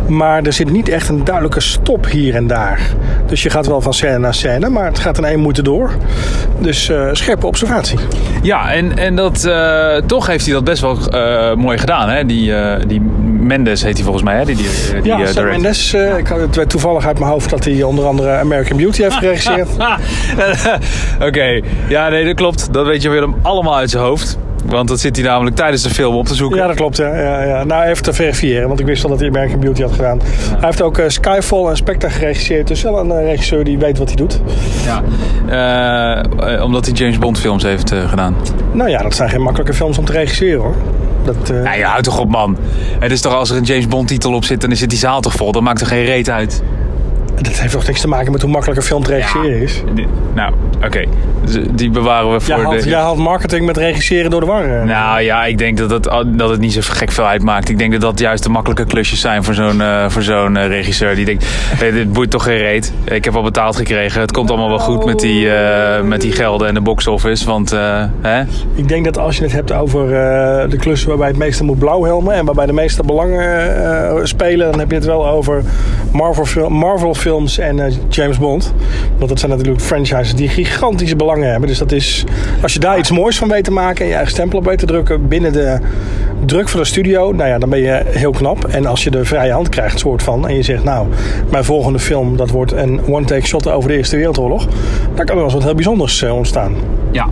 Maar 0.07 0.43
er 0.43 0.53
zit 0.53 0.71
niet 0.71 0.89
echt 0.89 1.09
een 1.09 1.23
duidelijke 1.23 1.59
stop 1.59 2.05
hier 2.05 2.35
en 2.35 2.47
daar. 2.47 2.79
Dus 3.25 3.43
je 3.43 3.49
gaat 3.49 3.67
wel 3.67 3.81
van 3.81 3.93
scène 3.93 4.17
naar 4.17 4.33
scène, 4.33 4.69
maar 4.69 4.85
het 4.85 4.99
gaat 4.99 5.17
in 5.17 5.25
één 5.25 5.39
moeite 5.39 5.61
door. 5.61 5.91
Dus 6.59 6.89
eh, 6.89 7.09
scherpe 7.11 7.47
observatie. 7.47 7.99
Ja, 8.41 8.73
en, 8.73 8.97
en 8.97 9.15
dat, 9.15 9.49
toch 10.05 10.27
heeft 10.27 10.45
hij 10.45 10.53
dat 10.53 10.63
best 10.63 10.81
wel 10.81 10.97
mooi 11.55 11.77
gedaan. 11.77 12.09
Hè? 12.09 12.25
Die, 12.25 12.53
die 12.87 13.01
Mendes 13.47 13.83
heet 13.83 13.93
hij 13.95 14.03
volgens 14.03 14.23
mij, 14.23 14.35
hè? 14.37 14.45
Die, 14.45 14.55
die, 14.55 14.65
die, 14.65 15.03
Ja, 15.03 15.11
eh, 15.11 15.17
director. 15.17 15.45
Mendes. 15.47 15.93
eh, 15.93 16.17
ik 16.17 16.27
had 16.27 16.39
het 16.39 16.55
weet 16.55 16.69
toevallig 16.69 17.05
uit 17.05 17.19
mijn 17.19 17.31
hoofd 17.31 17.49
dat 17.49 17.63
hij 17.65 17.83
onder 17.83 18.05
andere 18.05 18.29
American 18.37 18.77
Beauty 18.77 19.01
heeft 19.01 19.15
geregisseerd. 19.15 19.69
Oké, 21.27 21.61
ja 21.87 22.09
nee, 22.09 22.25
dat 22.25 22.35
klopt. 22.35 22.73
Dat 22.73 22.85
weet 22.85 23.01
je 23.01 23.09
Willem 23.09 23.35
allemaal 23.41 23.75
uit 23.75 23.89
zijn 23.89 24.03
hoofd. 24.03 24.37
Want 24.65 24.87
dat 24.87 24.99
zit 24.99 25.15
hij 25.15 25.25
namelijk 25.25 25.55
tijdens 25.55 25.83
de 25.83 25.89
film 25.89 26.15
op 26.15 26.25
te 26.25 26.35
zoeken. 26.35 26.57
Ja, 26.57 26.67
dat 26.67 26.75
klopt. 26.75 26.97
Ja, 26.97 27.19
ja, 27.19 27.43
ja. 27.43 27.63
Nou, 27.63 27.83
even 27.83 28.03
te 28.03 28.13
verifiëren, 28.13 28.67
want 28.67 28.79
ik 28.79 28.85
wist 28.85 29.03
al 29.03 29.09
dat 29.09 29.19
hij 29.19 29.27
American 29.29 29.59
Beauty 29.59 29.81
had 29.81 29.91
gedaan. 29.91 30.19
Hij 30.49 30.57
heeft 30.59 30.81
ook 30.81 30.97
eh, 30.97 31.09
Skyfall 31.09 31.65
en 31.65 31.75
Spectre 31.75 32.09
geregisseerd. 32.09 32.67
Dus 32.67 32.81
wel 32.81 32.99
een 32.99 33.11
eh, 33.11 33.25
regisseur 33.25 33.63
die 33.63 33.77
weet 33.77 33.97
wat 33.97 34.07
hij 34.07 34.15
doet. 34.15 34.41
Ja. 34.85 35.01
Eh, 36.47 36.63
omdat 36.63 36.85
hij 36.85 36.93
James 36.93 37.17
Bond 37.17 37.39
films 37.39 37.63
heeft 37.63 37.93
gedaan. 38.07 38.35
Nou 38.71 38.89
ja, 38.89 39.01
dat 39.01 39.15
zijn 39.15 39.29
geen 39.29 39.41
makkelijke 39.41 39.73
films 39.73 39.97
om 39.97 40.05
te 40.05 40.11
regisseren 40.11 40.61
hoor. 40.61 40.75
Dat, 41.23 41.49
Nee, 41.63 41.83
houd 41.83 42.03
toch 42.03 42.19
op 42.19 42.29
man. 42.29 42.57
Het 42.99 43.11
is 43.11 43.21
toch 43.21 43.33
als 43.33 43.49
er 43.49 43.57
een 43.57 43.63
James 43.63 43.87
Bond 43.87 44.07
titel 44.07 44.33
op 44.33 44.43
zit, 44.43 44.61
dan 44.61 44.75
zit 44.75 44.89
die 44.89 44.99
zaal 44.99 45.21
toch 45.21 45.33
vol. 45.33 45.51
Dat 45.51 45.61
maakt 45.61 45.81
er 45.81 45.87
geen 45.87 46.05
reet 46.05 46.29
uit. 46.29 46.63
Dat 47.41 47.59
heeft 47.59 47.73
toch 47.73 47.87
niks 47.87 48.01
te 48.01 48.07
maken 48.07 48.31
met 48.31 48.41
hoe 48.41 48.51
makkelijk 48.51 48.79
een 48.79 48.85
film 48.85 49.03
te 49.03 49.11
regisseren 49.11 49.61
is. 49.61 49.83
Die- 49.93 50.07
Nou, 50.35 50.53
oké. 50.85 51.03
Dus 51.45 51.57
Die 51.71 51.89
bewaren 51.89 52.31
we 52.31 52.39
voor 52.39 52.55
Jij 52.55 52.63
haalt, 52.65 52.83
de... 52.83 52.89
jij 52.89 52.99
haalt 52.99 53.17
marketing 53.17 53.65
met 53.65 53.77
regisseren 53.77 54.31
door 54.31 54.39
de 54.39 54.45
war. 54.45 54.63
eh. 54.63 54.83
Nou 54.83 55.21
ja, 55.21 55.45
ik 55.45 55.57
denk 55.57 55.77
dat 55.77 55.89
het, 55.89 56.03
dat 56.37 56.49
het 56.49 56.59
niet 56.59 56.73
zo 56.73 56.79
gek 56.83 57.11
veel 57.11 57.25
uitmaakt. 57.27 57.69
Ik 57.69 57.77
denk 57.77 57.91
dat 57.91 58.01
dat 58.01 58.19
juist 58.19 58.43
de 58.43 58.49
makkelijke 58.49 58.85
klusjes 58.85 59.19
zijn 59.21 59.43
voor 59.43 59.53
zo'n 59.53 59.81
eh, 59.81 60.09
voor 60.09 60.21
zo'n 60.21 60.57
eh, 60.57 60.67
regisseur. 60.67 61.15
Die 61.15 61.25
denkt, 61.25 61.45
hey, 61.49 61.91
dit 61.91 62.13
boeit 62.13 62.29
toch 62.29 62.43
geen 62.43 62.57
reet. 62.57 62.93
Ik 63.03 63.23
heb 63.25 63.35
al 63.35 63.43
betaald 63.43 63.75
gekregen. 63.75 64.21
Het 64.21 64.31
komt 64.31 64.49
allemaal 64.49 64.69
wel 64.69 64.79
goed 64.79 65.05
met 65.05 65.19
die, 65.19 65.49
eh, 65.51 66.01
met 66.03 66.21
die 66.21 66.31
gelden 66.31 66.67
en 66.67 66.73
de 66.73 66.81
box 66.81 67.07
office. 67.07 67.45
Want, 67.45 67.71
eh, 67.71 68.03
hè? 68.21 68.43
Ik 68.75 68.87
denk 68.87 69.05
dat 69.05 69.17
als 69.17 69.37
je 69.37 69.43
het 69.43 69.51
hebt 69.51 69.71
over 69.71 70.03
eh, 70.03 70.69
de 70.69 70.77
klussen 70.77 71.09
waarbij 71.09 71.27
het 71.27 71.37
meeste 71.37 71.63
moet 71.63 71.79
blauwhelmen 71.79 72.33
en 72.33 72.45
waarbij 72.45 72.65
de 72.65 72.73
meeste 72.73 73.03
belangen 73.03 73.75
eh, 73.85 74.19
spelen, 74.23 74.69
dan 74.71 74.79
heb 74.79 74.89
je 74.89 74.95
het 74.95 75.05
wel 75.05 75.27
over 75.27 75.63
Marvel, 76.11 76.45
fil- 76.45 76.69
Marvel 76.69 77.13
films 77.27 77.57
en 77.57 77.79
eh, 77.79 77.93
James 78.09 78.37
Bond. 78.37 78.73
Want 79.17 79.29
dat 79.29 79.39
zijn 79.39 79.51
natuurlijk 79.51 79.81
franchises 79.81 80.35
die 80.35 80.49
gigantische 80.49 81.15
belangen 81.15 81.49
hebben. 81.49 81.69
Dus 81.69 81.77
dat 81.77 81.91
is, 81.91 82.23
als 82.61 82.73
je 82.73 82.79
daar 82.79 82.97
iets 82.97 83.11
moois 83.11 83.37
van 83.37 83.47
weet 83.47 83.63
te 83.63 83.71
maken 83.71 84.01
en 84.01 84.07
je 84.07 84.13
eigen 84.13 84.33
stempel 84.33 84.59
op 84.59 84.65
weet 84.65 84.79
te 84.79 84.85
drukken 84.85 85.27
binnen 85.27 85.53
de 85.53 85.79
druk 86.45 86.69
van 86.69 86.79
de 86.79 86.85
studio, 86.85 87.31
nou 87.31 87.49
ja, 87.49 87.57
dan 87.57 87.69
ben 87.69 87.79
je 87.79 88.01
heel 88.05 88.31
knap. 88.31 88.65
En 88.65 88.85
als 88.85 89.03
je 89.03 89.11
de 89.11 89.25
vrije 89.25 89.51
hand 89.51 89.69
krijgt, 89.69 89.99
soort 89.99 90.23
van, 90.23 90.47
en 90.47 90.55
je 90.55 90.61
zegt, 90.61 90.83
nou, 90.83 91.07
mijn 91.51 91.63
volgende 91.63 91.99
film, 91.99 92.37
dat 92.37 92.49
wordt 92.49 92.71
een 92.71 93.01
one-take 93.07 93.45
shot 93.45 93.69
over 93.69 93.89
de 93.89 93.95
Eerste 93.95 94.15
Wereldoorlog, 94.15 94.67
dan 95.15 95.25
kan 95.25 95.27
er 95.27 95.35
wel 95.35 95.43
eens 95.43 95.53
wat 95.53 95.63
heel 95.63 95.75
bijzonders 95.75 96.21
eh, 96.21 96.35
ontstaan. 96.35 96.75
Ja. 97.11 97.27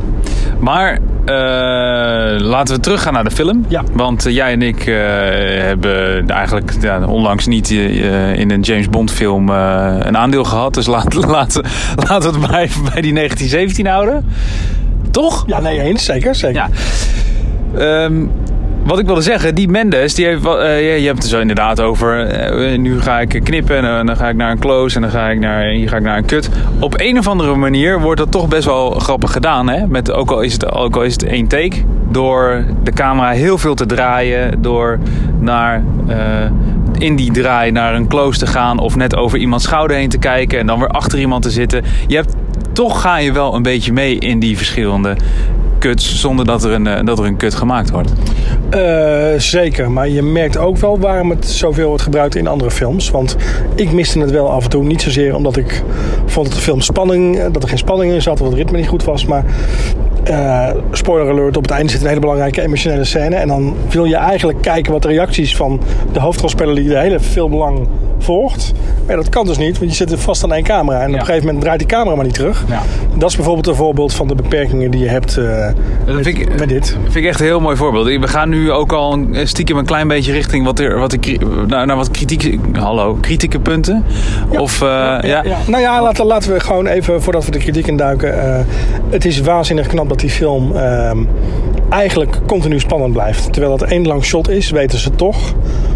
Maar 0.60 1.00
eh, 1.26 2.40
laten 2.40 2.76
we 2.76 2.82
teruggaan 2.82 3.14
naar 3.14 3.24
de 3.24 3.32
film. 3.32 3.66
Ja. 3.68 3.84
Want 3.94 4.26
eh, 4.26 4.34
jij 4.34 4.52
en 4.52 4.62
ik 4.62 4.84
hebben 4.84 6.30
eigenlijk 6.30 6.72
ja, 6.82 7.06
onlangs 7.06 7.48
niet 7.48 7.70
in 7.70 8.52
een 8.52 8.62
James 8.62 8.90
Bond 8.90 9.12
film 9.12 9.50
een 9.50 10.18
aandeel 10.18 10.44
gehad. 10.44 10.74
Dus 10.74 10.86
laten 10.86 11.20
laten 11.30 11.64
laten 12.10 12.34
we 12.34 12.40
het 12.40 12.48
bij, 12.52 12.70
bij 12.92 13.02
die 13.02 13.14
1917 13.14 13.86
houden. 13.86 14.26
Toch? 15.12 15.44
Ja, 15.48 15.60
nee, 15.60 15.82
eens, 15.82 16.06
zeker, 16.06 16.36
zeker. 16.36 16.56
Ja. 16.56 16.70
Ehm, 17.78 18.26
wat 18.86 19.00
ik 19.00 19.06
wilde 19.06 19.22
zeggen, 19.22 19.56
die 19.56 19.68
Mendes, 19.68 20.14
die 20.14 20.26
heeft, 20.26 20.46
eh, 20.46 21.00
je 21.00 21.06
hebt 21.06 21.18
het 21.18 21.28
zo 21.28 21.40
inderdaad 21.40 21.82
over. 21.82 22.28
eh, 22.28 22.78
nu 22.78 23.02
ga 23.02 23.20
ik 23.20 23.42
knippen 23.44 23.78
en 23.78 24.00
eh, 24.00 24.06
dan 24.06 24.18
ga 24.18 24.30
ik 24.30 24.36
naar 24.36 24.52
een 24.52 24.60
close 24.60 24.96
en 24.96 25.02
dan 25.02 25.12
ga 25.12 25.30
ik 25.30 25.40
naar, 25.40 25.64
hier 25.64 25.90
ga 25.90 25.98
ik 25.98 26.04
naar 26.04 26.18
een 26.18 26.26
cut. 26.26 26.50
Op 26.80 26.94
een 27.00 27.18
of 27.18 27.28
andere 27.28 27.56
manier 27.56 28.02
wordt 28.02 28.20
dat 28.20 28.32
toch 28.32 28.48
best 28.48 28.66
wel 28.66 28.90
grappig 28.92 29.32
gedaan. 29.32 29.70
Hè? 29.70 29.88
Met, 29.88 30.12
ook, 30.12 30.32
al 30.32 30.42
is 30.42 30.54
het, 30.54 30.72
ook 30.72 30.96
al 30.96 31.04
is 31.04 31.14
het 31.14 31.24
één 31.24 31.48
take. 31.48 31.76
Door 32.10 32.64
de 32.84 32.92
camera 32.92 33.30
heel 33.30 33.58
veel 33.58 33.76
te 33.76 33.86
draaien. 33.86 34.62
Door 34.62 35.00
naar, 35.40 35.84
in 36.98 37.16
die 37.16 37.32
draai 37.32 37.72
naar 37.72 37.96
een 37.96 38.08
close 38.08 38.40
te 38.40 38.48
gaan. 38.48 38.80
Of 38.80 38.96
net 38.96 39.16
over 39.16 39.38
iemands 39.38 39.64
schouder 39.64 39.98
heen 39.98 40.10
te 40.10 40.18
kijken. 40.18 40.60
En 40.60 40.68
dan 40.68 40.80
weer 40.80 40.90
achter 40.90 41.20
iemand 41.20 41.44
te 41.44 41.50
zitten. 41.50 41.84
Je 42.08 42.16
hebt, 42.16 42.36
toch 42.74 43.02
ga 43.02 43.18
je 43.18 43.32
wel 43.32 43.56
een 43.56 43.64
beetje 43.64 43.94
mee 43.94 44.18
in 44.18 44.40
die 44.40 44.58
verschillende 44.58 45.16
Zonder 45.94 46.46
dat 46.46 46.64
er 46.64 46.72
een, 46.72 46.88
eh, 46.88 47.06
dat 47.06 47.20
er 47.20 47.26
een 47.26 47.38
cut 47.38 47.56
gemaakt 47.56 47.90
wordt. 47.90 48.12
Eh, 48.70 49.28
zeker, 49.38 49.92
maar 49.92 50.10
je 50.10 50.22
merkt 50.22 50.58
ook 50.58 50.78
wel 50.78 51.00
waarom 51.00 51.30
het 51.30 51.46
zoveel 51.46 51.88
wordt 51.88 52.04
gebruikt 52.04 52.36
in 52.36 52.48
andere 52.48 52.72
films. 52.72 53.12
Want 53.12 53.36
ik 53.76 53.92
miste 53.92 54.20
het 54.20 54.32
wel 54.32 54.52
af 54.52 54.64
en 54.64 54.70
toe. 54.70 54.84
Niet 54.84 55.02
zozeer 55.02 55.36
omdat 55.36 55.58
ik 55.58 55.84
vond 56.26 56.48
dat 56.48 56.56
de 56.56 56.62
film 56.62 56.82
spanning, 56.82 57.52
dat 57.52 57.64
er 57.64 57.70
geen 57.70 57.78
spanning 57.78 58.14
in 58.14 58.22
zat, 58.22 58.42
of 58.42 58.48
het 58.48 58.58
ritme 58.58 58.78
niet 58.78 58.88
goed 58.88 59.04
was. 59.04 59.26
Maar 59.26 59.46
eh, 60.30 60.68
spoiler 60.92 61.32
alert, 61.32 61.58
op 61.58 61.64
het 61.64 61.72
einde 61.72 61.92
zit 61.92 62.02
een 62.02 62.08
hele 62.08 62.20
belangrijke 62.20 62.62
emotionele 62.62 63.04
scène. 63.04 63.36
En 63.36 63.48
dan 63.48 63.76
wil 63.90 64.06
je 64.06 64.16
eigenlijk 64.16 64.62
kijken 64.62 64.92
wat 64.92 65.02
de 65.02 65.08
reacties 65.08 65.56
van 65.56 65.80
de 66.14 66.20
hoofdrolspeler 66.20 66.76
die 66.76 66.88
de 66.88 66.98
hele 67.00 67.20
film 67.20 67.56
lang 67.56 67.88
volgt. 68.20 68.74
Maar 69.08 69.16
dat 69.16 69.30
kan 69.30 69.46
dus 69.46 69.58
niet, 69.58 69.80
want 69.80 69.98
je 69.98 70.08
zit 70.08 70.20
vast 70.20 70.44
aan 70.44 70.54
één 70.54 70.64
camera. 70.64 71.00
En 71.00 71.06
op 71.08 71.12
Ja. 71.14 71.20
een 71.20 71.26
gegeven 71.26 71.46
moment 71.46 71.64
draait 71.64 71.80
die 71.80 71.88
camera 71.88 72.16
maar 72.16 72.26
niet 72.26 72.34
terug. 72.34 72.64
Ja. 72.70 72.82
Dat 73.18 73.30
is 73.30 73.36
bijvoorbeeld 73.36 73.68
een 73.68 73.76
voorbeeld 73.76 74.14
van 74.14 74.28
de 74.28 74.36
beperkingen 74.36 74.92
die 74.92 75.00
je 75.02 75.08
hebt 75.10 75.38
eh, 75.38 75.68
Dat 76.06 76.16
vind 76.24 76.28
ik, 76.28 76.60
met 76.60 76.70
dit. 76.70 76.98
vind 77.04 77.16
ik 77.16 77.26
echt 77.26 77.40
een 77.40 77.46
heel 77.46 77.60
mooi 77.60 77.76
voorbeeld. 77.76 78.06
We 78.06 78.28
gaan 78.28 78.50
nu 78.50 78.72
ook 78.72 78.94
al 78.94 79.14
een- 79.14 79.48
stiekem 79.48 79.78
een 79.78 79.86
klein 79.86 80.08
beetje 80.08 80.32
richting 80.32 80.66
wat 80.66 80.80
er, 80.80 81.00
wat 81.00 81.12
de, 81.12 81.18
kri- 81.18 81.40
naar, 81.68 81.86
naar 81.86 81.96
wat 81.96 82.12
kritiek, 82.12 82.58
hallo, 82.74 83.18
kritieke 83.22 83.60
punten. 83.60 84.04
Of, 84.50 84.82
eh, 84.82 84.88
ja. 85.22 85.44
Nou 85.68 85.82
ja, 85.82 86.02
laten, 86.02 86.26
laten 86.26 86.54
we 86.54 86.60
gewoon 86.60 86.88
even, 86.88 87.22
voordat 87.22 87.46
we 87.46 87.52
de 87.52 87.60
kritiek 87.60 87.88
induiken. 87.88 88.44
eh 88.44 88.64
het 89.10 89.26
is 89.26 89.42
waanzinnig 89.42 89.88
knap 89.88 90.10
dat 90.16 90.24
die 90.30 90.38
film 90.38 90.76
ehm, 90.76 91.24
eigenlijk 91.90 92.40
continu 92.48 92.80
spannend 92.80 93.14
blijft. 93.14 93.54
Terwijl 93.54 93.74
het 93.74 93.84
één 93.84 94.08
lang 94.08 94.24
shot 94.24 94.50
is, 94.50 94.70
weten 94.70 95.00
ze 95.00 95.10
toch 95.16 95.54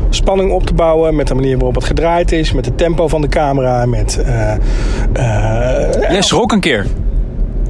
spanning 0.09 0.51
op 0.51 0.65
te 0.65 0.73
bouwen. 0.73 1.15
Met 1.15 1.27
de 1.27 1.35
manier 1.35 1.55
waarop 1.55 1.75
het 1.75 1.83
gedraaid 1.83 2.31
is, 2.31 2.53
met 2.53 2.65
het 2.65 2.77
tempo 2.77 3.07
van 3.07 3.21
de 3.21 3.27
camera. 3.27 3.85
Met, 3.85 4.23
Jij 6.09 6.21
schrok 6.21 6.51
een 6.51 6.59
keer. 6.59 6.85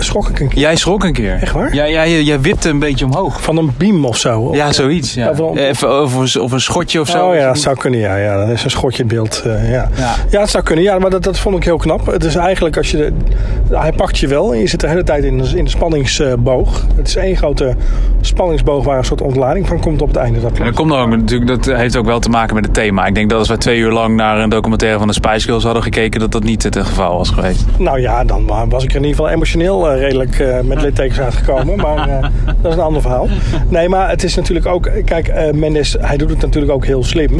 Schrok 0.03 0.29
ik 0.29 0.39
een 0.39 0.47
keer 0.47 0.59
Jij 0.59 0.75
schrok 0.75 1.03
een 1.03 1.13
keer. 1.13 1.37
Echt 1.41 1.51
waar? 1.53 1.73
Ja, 1.73 1.87
jij, 1.89 2.23
jij 2.23 2.41
wipte 2.41 2.69
een 2.69 2.79
beetje 2.79 3.05
omhoog. 3.05 3.41
van 3.41 3.57
een 3.57 3.71
beam 3.77 4.05
of 4.05 4.17
zo. 4.17 4.49
Ja, 4.55 4.71
zoiets. 4.71 5.13
Ja. 5.13 5.29
Of 5.29 5.39
een- 5.39 5.57
Even, 5.57 6.01
of, 6.01 6.15
een- 6.35 6.41
of 6.41 6.51
een 6.51 6.61
schotje 6.61 6.99
of 6.99 7.09
zo. 7.09 7.27
Oh 7.27 7.35
ja, 7.35 7.45
dat 7.47 7.59
zou 7.59 7.75
kunnen. 7.77 7.99
Ja, 7.99 8.15
ja, 8.15 8.37
dat 8.45 8.49
is 8.49 8.63
een 8.63 8.69
schotje 8.69 9.01
in 9.01 9.07
beeld. 9.07 9.41
eh, 9.45 9.71
ja. 9.71 9.89
Ja. 9.95 10.15
Ja. 10.29 10.39
het 10.41 10.49
zou 10.49 10.63
kunnen. 10.63 10.83
Ja, 10.83 10.99
maar 10.99 11.09
dat, 11.09 11.23
dat 11.23 11.39
vond 11.39 11.55
ik 11.55 11.63
heel 11.63 11.77
knap. 11.77 12.05
Het 12.05 12.23
is 12.23 12.35
eigenlijk 12.35 12.77
als 12.77 12.91
je. 12.91 12.97
De, 12.97 13.77
hij 13.77 13.91
pakt 13.91 14.17
je 14.17 14.27
wel 14.27 14.53
en 14.53 14.59
je 14.59 14.67
zit 14.67 14.79
de 14.79 14.87
hele 14.87 15.03
tijd 15.03 15.23
in 15.23 15.37
de, 15.37 15.51
in 15.57 15.63
de 15.63 15.69
spanningsboog. 15.69 16.85
Het 16.95 17.07
is 17.07 17.15
één 17.15 17.35
grote 17.37 17.75
spanningsboog 18.21 18.83
waar 18.83 18.97
een 18.97 19.05
soort 19.05 19.21
ontlading 19.21 19.67
van 19.67 19.79
komt 19.79 20.01
op 20.01 20.07
het 20.07 20.17
einde. 20.17 20.39
Dat 20.41 20.43
En 20.51 20.53
dat 20.55 20.61
klopt. 20.63 20.75
komt 20.77 20.89
dan 20.89 20.99
ook 21.01 21.09
natuurlijk, 21.09 21.63
dat 21.63 21.77
heeft 21.77 21.95
ook 21.95 22.05
wel 22.05 22.19
te 22.19 22.29
maken 22.29 22.55
met 22.55 22.65
het 22.65 22.73
thema. 22.73 23.05
Ik 23.05 23.15
denk 23.15 23.29
dat 23.29 23.39
als 23.39 23.47
we 23.47 23.57
twee 23.57 23.79
uur 23.79 23.91
lang 23.91 24.15
naar 24.15 24.37
een 24.39 24.49
documentaire 24.49 24.97
van 24.97 25.07
de 25.07 25.13
Spice 25.13 25.45
Girls 25.45 25.63
hadden 25.63 25.83
gekeken, 25.83 26.19
dat 26.19 26.31
dat 26.31 26.43
niet 26.43 26.63
het 26.63 26.77
geval 26.77 27.17
was 27.17 27.29
geweest. 27.29 27.65
Nou 27.77 28.01
ja, 28.01 28.23
dan 28.23 28.45
wa- 28.45 28.67
was 28.67 28.83
ik 28.83 28.89
er 28.89 28.95
in 28.95 29.01
ieder 29.03 29.15
geval 29.17 29.31
emotioneel 29.33 29.88
wel 29.89 29.97
eh, 29.97 30.01
redelijk 30.01 30.39
eh, 30.39 30.59
met 30.61 30.81
littekens 30.81 31.19
uitgekomen. 31.19 31.77
maar 31.85 32.09
eh, 32.09 32.21
dat 32.61 32.71
is 32.71 32.77
een 32.77 32.83
ander 32.83 33.01
verhaal. 33.01 33.27
Nee, 33.69 33.89
maar 33.89 34.09
het 34.09 34.23
is 34.23 34.35
natuurlijk 34.35 34.65
ook... 34.65 34.89
Kijk, 35.05 35.27
eh, 35.27 35.51
Mendes, 35.53 35.95
hij 35.99 36.17
doet 36.17 36.29
het 36.29 36.41
natuurlijk 36.41 36.73
ook 36.73 36.85
heel 36.85 37.03
slim. 37.03 37.31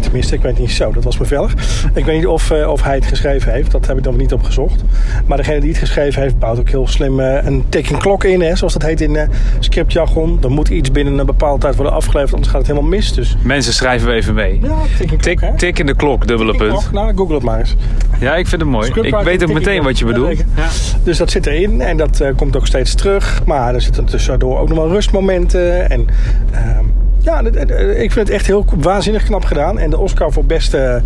Tenminste, 0.00 0.34
ik 0.34 0.40
weet 0.42 0.58
niet 0.58 0.70
zo. 0.70 0.92
Dat 0.92 1.04
was 1.04 1.16
bevellig. 1.16 1.54
Ik 1.94 2.04
weet 2.04 2.16
niet 2.16 2.26
of, 2.26 2.50
of 2.50 2.82
hij 2.82 2.94
het 2.94 3.06
geschreven 3.06 3.52
heeft. 3.52 3.70
Dat 3.70 3.86
heb 3.86 3.96
ik 3.96 4.02
dan 4.02 4.16
niet 4.16 4.32
opgezocht. 4.32 4.82
Maar 5.26 5.36
degene 5.36 5.60
die 5.60 5.68
het 5.68 5.78
geschreven 5.78 6.22
heeft, 6.22 6.38
bouwt 6.38 6.58
ook 6.58 6.68
heel 6.68 6.88
slim 6.88 7.18
een 7.20 7.64
ticking 7.68 7.98
klok 7.98 8.24
in. 8.24 8.40
Hè, 8.42 8.56
zoals 8.56 8.72
dat 8.72 8.82
heet 8.82 9.00
in 9.00 9.18
scriptjargon. 9.58 10.38
Er 10.42 10.50
moet 10.50 10.68
iets 10.68 10.90
binnen 10.92 11.18
een 11.18 11.26
bepaalde 11.26 11.60
tijd 11.60 11.74
worden 11.76 11.94
afgeleverd. 11.94 12.32
Anders 12.32 12.50
gaat 12.52 12.60
het 12.60 12.70
helemaal 12.70 12.90
mis. 12.90 13.12
Dus 13.12 13.36
Mensen 13.42 13.72
schrijven 13.72 14.08
we 14.08 14.14
even 14.14 14.34
mee. 14.34 14.58
ja, 14.62 14.68
ticking 14.98 15.22
Tik, 15.22 15.36
klok, 15.36 15.50
hè? 15.50 15.56
tik 15.58 15.78
in 15.78 15.86
de 15.86 15.94
klok, 15.94 16.26
dubbele 16.26 16.56
punt. 16.56 16.92
Nou, 16.92 17.16
google 17.16 17.34
het 17.34 17.44
maar 17.44 17.58
eens. 17.58 17.74
Ja, 18.20 18.34
ik 18.36 18.46
vind 18.46 18.60
het 18.60 18.70
mooi. 18.70 18.90
Ik 19.00 19.14
weet 19.24 19.42
ook 19.44 19.52
meteen 19.52 19.82
wat 19.82 19.98
je 19.98 20.04
Ja, 20.06 20.12
bedoelt. 20.12 20.28
zeker. 20.36 20.46
Dus 21.04 21.18
dat 21.18 21.30
zit 21.30 21.46
erin 21.46 21.80
en 21.86 21.96
dat 21.96 22.20
eh, 22.20 22.36
komt 22.36 22.56
ook 22.56 22.66
steeds 22.66 22.94
terug. 22.94 23.42
Maar 23.44 23.74
er 23.74 23.80
zitten 23.80 24.04
tussendoor 24.04 24.58
ook 24.58 24.68
nog 24.68 24.78
wel 24.78 24.88
rustmomenten. 24.88 25.90
En 25.90 26.06
ehm, 26.52 26.84
ja, 27.26 27.40
ik 27.96 28.12
vind 28.12 28.28
het 28.28 28.30
echt 28.30 28.46
heel 28.46 28.64
waanzinnig 28.76 29.22
knap 29.24 29.44
gedaan. 29.44 29.78
En 29.78 29.90
de 29.90 29.98
Oscar 29.98 30.32
voor 30.32 30.44
beste... 30.44 31.02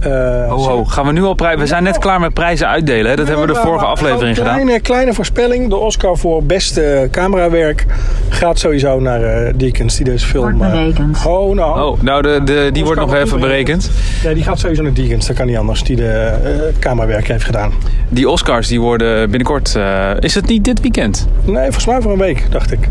eh, 0.00 0.10
Ho, 0.48 0.56
ho. 0.56 0.84
Gaan 0.84 1.06
we 1.06 1.12
nu 1.12 1.22
al 1.22 1.34
prijzen? 1.34 1.60
We 1.60 1.66
zijn 1.66 1.82
net 1.82 1.98
klaar 1.98 2.20
met 2.20 2.34
prijzen 2.34 2.68
uitdelen. 2.68 3.10
Hè? 3.10 3.16
Dat 3.16 3.26
hebben 3.26 3.46
we 3.46 3.52
de 3.52 3.58
Ja, 3.58 3.64
vorige 3.64 3.84
maar 3.84 3.92
aflevering 3.92 4.36
gedaan. 4.36 4.54
Kleine, 4.54 4.80
kleine 4.80 5.12
voorspelling. 5.14 5.68
De 5.68 5.76
Oscar 5.76 6.16
voor 6.16 6.42
beste 6.44 7.08
camerawerk 7.10 7.86
gaat 8.28 8.58
sowieso 8.58 9.00
naar 9.00 9.52
Deakins 9.56 9.96
die 9.96 10.04
deze 10.04 10.26
film... 10.26 10.42
Wordt 10.58 10.60
eh, 10.60 10.70
berekend. 10.70 11.18
oh, 11.26 11.54
nou. 11.54 11.80
Oh, 11.92 12.02
nou, 12.02 12.22
de, 12.22 12.40
de, 12.44 12.70
die 12.72 12.84
wordt 12.84 13.00
nog 13.00 13.14
even 13.14 13.40
berekend. 13.40 13.90
Nee, 14.24 14.34
die 14.34 14.42
gaat 14.44 14.58
sowieso 14.58 14.82
naar 14.82 14.92
Deakins. 14.94 15.26
Dat 15.26 15.36
kan 15.36 15.46
niet 15.46 15.56
anders. 15.56 15.82
Die 15.84 15.96
de 15.96 16.70
camerawerk 16.78 17.28
heeft 17.28 17.44
gedaan. 17.44 17.72
Die 18.08 18.28
Oscars 18.28 18.68
die 18.68 18.80
worden 18.80 19.20
binnenkort. 19.30 19.76
eh, 19.76 20.10
is 20.20 20.34
het 20.34 20.46
niet 20.46 20.64
dit 20.64 20.80
weekend? 20.80 21.28
Nee, 21.44 21.62
volgens 21.62 21.86
mij 21.86 22.00
voor 22.00 22.12
een 22.12 22.18
week, 22.18 22.46
dacht 22.50 22.72
ik. 22.72 22.88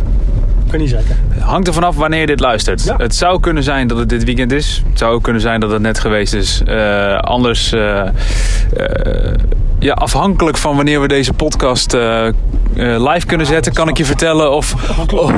Weet 0.71 0.81
niet 0.81 0.89
zeker. 0.89 1.15
Hangt 1.39 1.67
er 1.67 1.73
vanaf 1.73 1.95
wanneer 1.95 2.19
je 2.19 2.25
dit 2.25 2.39
luistert. 2.39 2.83
Ja. 2.83 2.95
Het 2.97 3.15
zou 3.15 3.39
kunnen 3.39 3.63
zijn 3.63 3.87
dat 3.87 3.97
het 3.97 4.09
dit 4.09 4.23
weekend 4.23 4.51
is. 4.51 4.83
Het 4.89 4.97
zou 4.97 5.13
ook 5.13 5.23
kunnen 5.23 5.41
zijn 5.41 5.59
dat 5.59 5.71
het 5.71 5.81
net 5.81 5.99
geweest 5.99 6.33
is. 6.33 6.61
Eh, 6.65 7.17
anders, 7.17 7.71
eh, 7.71 8.07
eh, 8.07 9.33
ja, 9.79 9.93
afhankelijk 9.93 10.57
van 10.57 10.75
wanneer 10.75 11.01
we 11.01 11.07
deze 11.07 11.33
podcast 11.33 11.93
eh, 11.93 12.27
eh, 12.27 12.33
live 12.75 13.25
kunnen 13.25 13.47
zetten, 13.47 13.73
kan 13.73 13.87
ik 13.87 13.97
je 13.97 14.05
vertellen 14.05 14.51
of, 14.51 14.75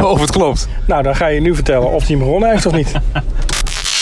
of 0.01 0.19
het 0.19 0.31
klopt. 0.31 0.67
Nou, 0.87 1.03
dan 1.03 1.15
ga 1.15 1.27
je 1.27 1.41
nu 1.41 1.55
vertellen 1.55 1.91
of 1.91 2.07
hij 2.07 2.15
hem 2.15 2.25
gewonnen 2.25 2.49
heeft 2.49 2.65
of 2.65 2.73
niet. 2.73 2.91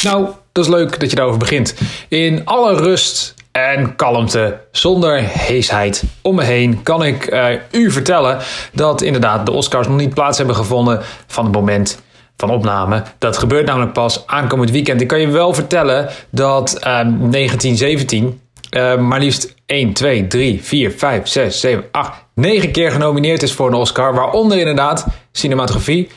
Nou, 0.03 0.27
dat 0.51 0.65
is 0.65 0.71
leuk 0.71 0.99
dat 0.99 1.09
je 1.09 1.15
daarover 1.15 1.39
begint. 1.39 1.75
In 2.07 2.41
alle 2.45 2.75
rust 2.75 3.33
en 3.51 3.95
kalmte, 3.95 4.59
zonder 4.71 5.17
heesheid 5.23 6.03
om 6.21 6.35
me 6.35 6.43
heen, 6.43 6.83
kan 6.83 7.03
ik 7.03 7.25
eh, 7.25 7.47
u 7.71 7.91
vertellen 7.91 8.37
dat 8.73 9.01
inderdaad 9.01 9.45
de 9.45 9.51
Oscars 9.51 9.87
nog 9.87 9.97
niet 9.97 10.13
plaats 10.13 10.37
hebben 10.37 10.55
gevonden 10.55 11.01
van 11.27 11.43
het 11.43 11.53
moment 11.53 12.01
van 12.37 12.49
opname. 12.49 13.03
Dat 13.17 13.37
gebeurt 13.37 13.65
namelijk 13.65 13.93
pas 13.93 14.27
aankomend 14.27 14.71
weekend. 14.71 15.01
Ik 15.01 15.07
kan 15.07 15.19
je 15.19 15.27
wel 15.27 15.53
vertellen 15.53 16.09
dat 16.29 16.73
eh, 16.73 16.81
1917 16.81 18.41
eh, 18.71 18.97
maar 18.97 19.19
liefst 19.19 19.55
1, 19.65 19.93
2, 19.93 20.27
3, 20.27 20.63
4, 20.63 20.91
5, 20.91 21.27
6, 21.27 21.59
7, 21.59 21.85
8, 21.91 22.25
9 22.33 22.71
keer 22.71 22.91
genomineerd 22.91 23.43
is 23.43 23.53
voor 23.53 23.67
een 23.67 23.73
Oscar. 23.73 24.13
Waaronder 24.13 24.57
inderdaad 24.57 25.07
cinematografie, 25.31 26.09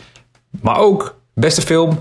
maar 0.61 0.79
ook 0.79 1.19
beste 1.35 1.62
film, 1.62 2.00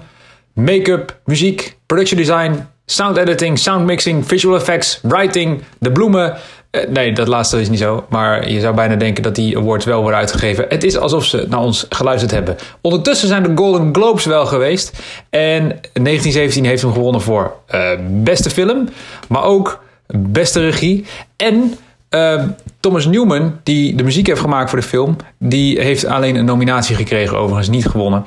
make-up, 0.54 1.20
muziek, 1.26 1.78
production 1.86 2.20
design, 2.20 2.68
sound 2.86 3.18
editing, 3.18 3.58
sound 3.58 3.86
mixing, 3.86 4.28
visual 4.28 4.56
effects, 4.56 5.00
writing, 5.02 5.64
de 5.80 5.92
bloemen. 5.92 6.38
Eh, 6.70 6.88
nee, 6.88 7.14
dat 7.14 7.28
laatste 7.28 7.62
is 7.62 7.70
niet 7.70 7.80
zo. 7.80 8.06
Maar 8.10 8.50
je 8.50 8.60
zou 8.60 8.76
bijna 8.76 8.96
denken 8.96 9.24
dat 9.24 9.36
die 9.36 9.58
awards 9.58 9.86
wel 9.86 10.02
worden 10.02 10.20
uitgegeven. 10.20 10.66
Het 10.70 10.84
is 10.84 10.98
alsof 10.98 11.26
ze 11.26 11.46
naar 11.50 11.60
ons 11.60 11.86
geluisterd 11.90 12.32
hebben. 12.32 12.56
Ondertussen 12.82 13.28
zijn 13.28 13.44
de 13.44 13.52
Golden 13.56 13.90
Globes 13.96 14.26
wel 14.26 14.46
geweest. 14.46 14.92
En 15.30 15.68
1917 15.68 16.66
heeft 16.66 16.82
hem 16.82 16.94
gewonnen 16.94 17.22
voor 17.22 17.56
eh, 17.66 17.90
beste 18.10 18.50
film, 18.50 18.90
maar 19.28 19.44
ook 19.44 19.84
beste 20.08 20.60
regie. 20.60 21.06
En 21.36 21.78
eh, 22.10 22.44
Thomas 22.80 23.06
Newman, 23.06 23.60
die 23.64 23.96
de 23.96 24.04
muziek 24.04 24.28
heeft 24.28 24.42
gemaakt 24.42 24.70
voor 24.70 24.80
de 24.80 24.86
film, 24.86 25.16
die 25.40 25.82
heeft 25.82 26.06
alleen 26.06 26.36
een 26.36 26.46
nominatie 26.46 26.96
gekregen, 26.96 27.38
overigens 27.38 27.70
niet 27.70 27.86
gewonnen. 27.86 28.26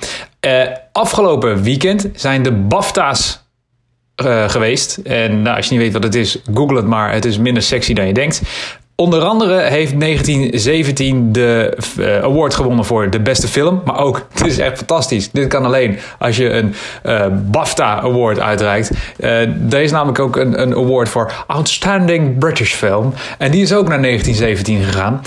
Afgelopen 0.93 1.63
weekend 1.63 2.09
zijn 2.15 2.43
de 2.43 2.53
BAFTA's 2.53 3.45
eh, 4.17 4.49
geweest. 4.49 4.97
En 5.05 5.43
nou, 5.43 5.57
als 5.57 5.67
je 5.67 5.73
niet 5.73 5.83
weet 5.83 5.93
wat 5.93 6.03
het 6.03 6.15
is, 6.15 6.39
google 6.55 6.77
het 6.77 6.87
maar. 6.87 7.13
Het 7.13 7.25
is 7.25 7.39
minder 7.39 7.63
sexy 7.63 7.95
dan 7.95 8.07
je 8.07 8.13
denkt. 8.13 8.43
Onder 8.99 9.23
andere 9.23 9.61
heeft 9.61 10.01
1917 10.01 11.33
de 11.33 11.77
eh, 11.99 12.23
award 12.23 12.55
gewonnen 12.55 12.85
voor 12.85 13.11
de 13.11 13.21
beste 13.21 13.49
film. 13.49 13.83
Maar 13.85 13.99
ook, 13.99 14.27
het 14.33 14.47
is 14.47 14.59
echt 14.59 14.77
fantastisch. 14.77 15.31
Dit 15.31 15.47
kan 15.47 15.65
alleen 15.65 15.99
als 16.19 16.37
je 16.37 16.51
een 16.51 16.75
eh, 17.03 17.27
BAFTA 17.51 18.01
Award 18.01 18.41
uitreikt. 18.41 18.91
Eh, 19.19 19.73
er 19.73 19.81
is 19.81 19.91
namelijk 19.91 20.19
ook 20.19 20.37
een, 20.37 20.61
een 20.61 20.75
award 20.75 21.09
voor 21.09 21.33
Outstanding 21.47 22.39
British 22.39 22.75
Film. 22.75 23.13
En 23.39 23.51
die 23.51 23.63
is 23.63 23.73
ook 23.73 23.89
naar 23.89 24.03
1917 24.03 24.83
gegaan. 24.83 25.23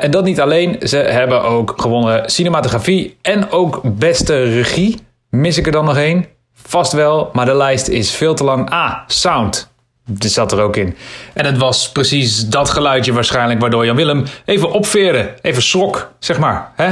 En 0.00 0.10
dat 0.10 0.24
niet 0.24 0.40
alleen. 0.40 0.76
Ze 0.82 0.96
hebben 0.96 1.42
ook 1.42 1.74
gewonnen 1.76 2.30
cinematografie 2.30 3.16
en 3.22 3.50
ook 3.50 3.80
beste 3.84 4.42
regie. 4.42 4.98
Mis 5.30 5.58
ik 5.58 5.66
er 5.66 5.72
dan 5.72 5.84
nog 5.84 5.96
één? 5.96 6.26
Vast 6.72 6.92
wel, 6.92 7.30
maar 7.32 7.44
de 7.44 7.54
lijst 7.54 7.88
is 7.88 8.10
veel 8.10 8.34
te 8.34 8.44
lang. 8.44 8.70
Ah, 8.70 8.92
sound. 9.06 9.70
Dit 10.06 10.32
zat 10.32 10.52
er 10.52 10.60
ook 10.60 10.76
in. 10.76 10.96
En 11.34 11.44
het 11.44 11.56
was 11.58 11.92
precies 11.92 12.48
dat 12.48 12.70
geluidje 12.70 13.12
waarschijnlijk 13.12 13.60
waardoor 13.60 13.84
Jan 13.84 13.96
Willem 13.96 14.24
even 14.44 14.70
opveerde. 14.72 15.34
Even 15.42 15.62
schrok, 15.62 16.12
zeg 16.18 16.38
maar. 16.38 16.68
Hè? 16.76 16.86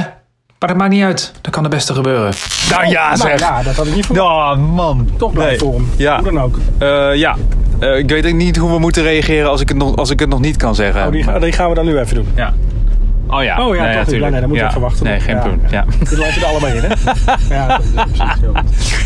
Maar 0.58 0.68
dat 0.68 0.76
maakt 0.76 0.90
niet 0.90 1.02
uit. 1.02 1.32
Dat 1.40 1.52
kan 1.52 1.62
het 1.62 1.72
beste 1.72 1.94
gebeuren. 1.94 2.32
Nou 2.70 2.86
ja, 2.86 3.04
Nou 3.06 3.16
zeg. 3.16 3.38
ja, 3.40 3.62
dat 3.62 3.74
had 3.74 3.86
ik 3.86 3.94
niet 3.94 4.06
verwacht. 4.06 4.56
Ja, 4.56 4.62
man. 4.64 5.10
Toch 5.18 5.32
blij 5.32 5.46
Nee. 5.46 5.58
voor 5.58 5.72
hem. 5.74 5.90
Ja. 5.96 6.20
Hoe 6.22 6.32
dan 6.32 6.40
ook. 6.42 6.58
Eh, 6.78 7.14
ja. 7.14 7.36
Eh, 7.80 7.98
ik 7.98 8.08
weet 8.10 8.26
ook 8.26 8.32
niet 8.32 8.56
hoe 8.56 8.70
we 8.72 8.78
moeten 8.78 9.02
reageren 9.02 9.50
als 9.50 9.60
ik 9.60 9.68
het 9.68 9.76
nog, 9.78 9.96
als 9.96 10.10
ik 10.10 10.20
het 10.20 10.28
nog 10.28 10.40
niet 10.40 10.56
kan 10.56 10.74
zeggen. 10.74 11.06
Oh, 11.06 11.12
die, 11.12 11.38
die 11.38 11.52
gaan 11.52 11.68
we 11.68 11.74
dan 11.74 11.84
nu 11.84 11.98
even 11.98 12.14
doen. 12.14 12.28
Ja. 12.36 12.54
Oh 13.30 13.42
ja. 13.42 13.66
Oh 13.66 13.74
ja, 13.74 13.84
toch? 13.86 13.94
natuurlijk. 13.94 14.24
Ja, 14.24 14.30
nee, 14.30 14.40
dat 14.40 14.48
moet 14.48 14.58
ja. 14.58 14.68
even 14.68 14.80
wachten. 14.80 15.04
Nee, 15.04 15.20
geen 15.20 15.38
probleem. 15.38 15.60
Ja. 15.70 15.84
Dit 15.98 16.18
lijkt 16.18 16.36
er 16.36 16.44
allebei 16.44 16.76
in, 16.76 16.82
hè? 16.82 16.88
ja, 17.54 17.80
precies. 17.92 18.40
Heel 18.40 18.52
goed. 18.54 18.98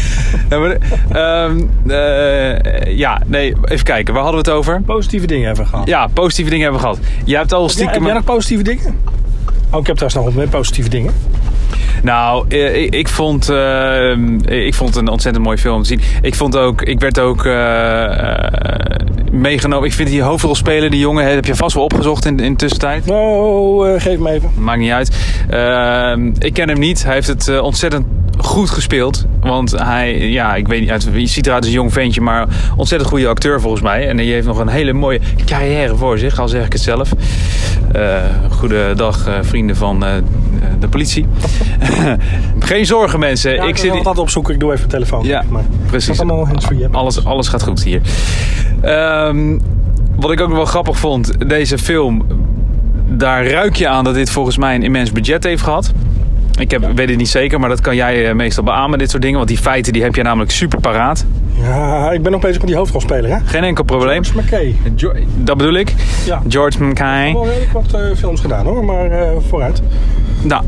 Ja, 0.48 0.58
maar, 0.58 0.76
ehm, 1.10 1.60
eh, 1.86 2.96
ja, 2.96 3.20
nee, 3.26 3.54
even 3.64 3.84
kijken. 3.84 4.14
Waar 4.14 4.22
hadden 4.22 4.44
we 4.44 4.50
het 4.50 4.58
over? 4.58 4.80
Positieve 4.80 5.26
dingen 5.26 5.46
hebben 5.46 5.64
we 5.64 5.70
gehad. 5.70 5.86
Ja, 5.86 6.06
positieve 6.06 6.50
dingen 6.50 6.64
hebben 6.64 6.82
we 6.82 6.86
gehad. 6.88 7.06
Jij 7.24 7.38
hebt 7.38 7.52
al 7.52 7.58
Ja, 7.58 7.66
heb 7.66 7.74
stiekem... 7.74 8.04
jij 8.04 8.14
nog 8.14 8.24
positieve 8.24 8.62
dingen? 8.62 8.98
Oh, 9.70 9.80
ik 9.80 9.86
heb 9.86 9.96
trouwens 9.96 10.14
nog 10.14 10.24
wat 10.24 10.34
meer 10.34 10.48
positieve 10.48 10.88
dingen. 10.88 11.12
Nou, 12.02 12.44
eh, 12.48 12.82
ik, 12.82 12.94
ik 12.94 13.08
vond, 13.08 13.48
eh, 13.48 14.16
ik 14.46 14.74
vond 14.74 14.94
het 14.94 14.98
een 14.98 15.08
ontzettend 15.08 15.44
mooie 15.44 15.58
film 15.58 15.82
te 15.82 15.88
zien. 15.88 16.00
Ik 16.22 16.34
vond 16.34 16.56
ook, 16.56 16.82
ik 16.82 17.00
werd 17.00 17.20
ook 17.20 17.44
eh, 17.44 17.54
meegenomen. 19.34 19.88
Ik 19.88 19.94
vind 19.94 20.08
die 20.08 20.22
hoofdrolspeler, 20.22 20.90
die 20.90 21.00
jongen, 21.00 21.26
heb 21.26 21.44
je 21.44 21.54
vast 21.54 21.74
wel 21.74 21.84
opgezocht 21.84 22.24
in, 22.24 22.40
in 22.40 22.52
de 22.52 22.58
tussentijd. 22.58 23.10
Oh, 23.10 24.00
geef 24.00 24.18
me 24.18 24.30
even. 24.30 24.50
Maakt 24.56 24.78
niet 24.78 24.90
uit. 24.90 25.16
Ehm, 25.48 26.32
ik 26.38 26.52
ken 26.52 26.68
hem 26.68 26.78
niet. 26.78 27.04
Hij 27.04 27.14
heeft 27.14 27.26
het 27.26 27.48
eh, 27.48 27.62
ontzettend 27.62 28.06
goed 28.38 28.70
gespeeld. 28.70 29.26
Want 29.40 29.70
hij, 29.70 30.30
ja, 30.30 30.54
ik 30.54 30.68
weet 30.68 30.80
niet, 30.80 30.90
uit, 30.90 31.08
je 31.12 31.26
ziet 31.26 31.46
eruit 31.46 31.62
als 31.62 31.70
een 31.70 31.78
jong 31.78 31.92
ventje, 31.92 32.20
maar 32.20 32.46
ontzettend 32.76 33.10
goede 33.10 33.28
acteur 33.28 33.60
volgens 33.60 33.82
mij. 33.82 34.08
En 34.08 34.16
hij 34.16 34.26
heeft 34.26 34.46
nog 34.46 34.58
een 34.58 34.68
hele 34.68 34.92
mooie 34.92 35.20
carrière 35.46 35.96
voor 35.96 36.18
zich, 36.18 36.38
al 36.38 36.48
zeg 36.48 36.66
ik 36.66 36.72
het 36.72 36.82
zelf. 36.82 37.10
Eh 37.92 38.22
goedendag, 38.50 39.28
vrienden 39.42 39.76
van 39.76 40.04
de 40.80 40.88
politie. 40.88 41.26
Geen 42.58 42.86
zorgen, 42.86 43.18
mensen. 43.18 43.54
Ja, 43.54 43.62
ik 43.62 43.68
ik 43.68 43.76
zit 43.76 43.90
altijd 43.90 44.18
opzoeken. 44.18 44.54
Ik 44.54 44.60
doe 44.60 44.72
even 44.72 44.84
de 44.84 44.90
telefoon. 44.90 45.26
Ja, 45.26 45.42
maar 45.48 45.62
precies. 45.86 46.20
Allemaal? 46.20 46.48
Alles, 46.90 47.24
alles 47.24 47.48
gaat 47.48 47.62
goed 47.62 47.82
hier. 47.82 48.00
Ehm, 48.80 49.58
wat 50.16 50.30
ik 50.30 50.40
ook 50.40 50.48
nog 50.48 50.56
wel 50.56 50.66
grappig 50.66 50.98
vond, 50.98 51.48
deze 51.48 51.78
film, 51.78 52.22
daar 53.08 53.46
ruik 53.46 53.76
je 53.76 53.88
aan 53.88 54.04
dat 54.04 54.14
dit 54.14 54.30
volgens 54.30 54.56
mij 54.58 54.74
een 54.74 54.82
immens 54.82 55.12
budget 55.12 55.44
heeft 55.44 55.62
gehad. 55.62 55.92
Ik 56.58 56.70
heb, 56.70 56.90
weet 56.94 57.08
het 57.08 57.18
niet 57.18 57.28
zeker, 57.28 57.60
maar 57.60 57.68
dat 57.68 57.80
kan 57.80 57.96
jij 57.96 58.28
eh, 58.28 58.34
meestal 58.34 58.64
beamen, 58.64 58.98
dit 58.98 59.10
soort 59.10 59.22
dingen. 59.22 59.36
Want 59.36 59.48
die 59.48 59.58
feiten 59.58 59.92
die 59.92 60.02
heb 60.02 60.14
je 60.14 60.22
namelijk 60.22 60.50
super 60.50 60.80
paraat. 60.80 61.24
Ja, 61.60 62.10
ik 62.12 62.22
ben 62.22 62.32
nog 62.32 62.40
bezig 62.40 62.58
met 62.58 62.66
die 62.66 62.76
hoofdrolspeler, 62.76 63.30
hè? 63.30 63.36
Geen 63.44 63.64
enkel 63.64 63.84
probleem. 63.84 64.24
George 64.24 64.40
McKay. 64.46 64.76
Jo- 64.96 65.14
dat 65.36 65.56
bedoel 65.56 65.74
ik. 65.74 65.94
Ja. 66.26 66.42
George 66.48 66.84
McKay. 66.84 67.32
Wel 67.32 67.46
redelijk 67.46 67.72
wat 67.72 67.92
eh, 67.92 68.00
films 68.16 68.40
gedaan, 68.40 68.64
hoor. 68.66 68.84
Maar 68.84 69.10
eh, 69.10 69.28
vooruit. 69.48 69.82
Nou, 70.44 70.62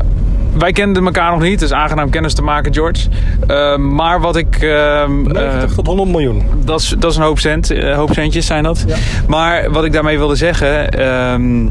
wij 0.57 0.71
kenden 0.71 1.05
elkaar 1.05 1.31
nog 1.31 1.41
niet. 1.41 1.61
Is 1.61 1.73
aangenaam 1.73 2.09
kennis 2.09 2.33
te 2.33 2.41
maken, 2.41 2.73
George. 2.73 3.09
Ehm, 3.47 3.95
maar 3.95 4.21
wat 4.21 4.35
ik... 4.35 4.55
ehm, 4.55 5.21
90 5.21 5.69
eh, 5.69 5.75
tot 5.75 5.87
100 5.87 6.09
miljoen. 6.09 6.43
Dat 6.63 6.79
is, 6.79 6.95
dat 6.99 7.11
is 7.11 7.17
een 7.17 7.23
hoop, 7.23 7.39
cent, 7.39 7.71
eh, 7.71 7.95
hoop 7.95 8.13
centjes, 8.13 8.45
zijn 8.45 8.63
dat. 8.63 8.83
Ja. 8.87 8.95
Maar 9.27 9.71
wat 9.71 9.83
ik 9.85 9.91
daarmee 9.91 10.17
wilde 10.17 10.35
zeggen... 10.35 10.89
ehm, 10.91 11.69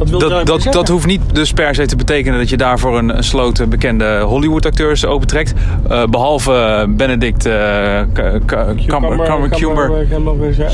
Wat 0.00 0.10
wil 0.10 0.20
je 0.38 0.44
Dat, 0.44 0.46
dat, 0.62 0.72
dat 0.72 0.88
hoeft 0.88 1.06
niet 1.06 1.20
dus 1.32 1.52
per 1.52 1.74
se 1.74 1.86
te 1.86 1.96
betekenen 1.96 2.38
dat 2.38 2.48
je 2.48 2.56
daarvoor 2.56 2.98
een, 2.98 3.16
een 3.16 3.24
sloot 3.24 3.68
bekende 3.68 4.20
Hollywood-acteurs 4.20 5.06
opentrekt. 5.06 5.54
Eh, 5.88 6.04
behalve 6.04 6.86
Benedict 6.88 7.46
uh, 7.46 8.00
Cumber. 8.86 9.16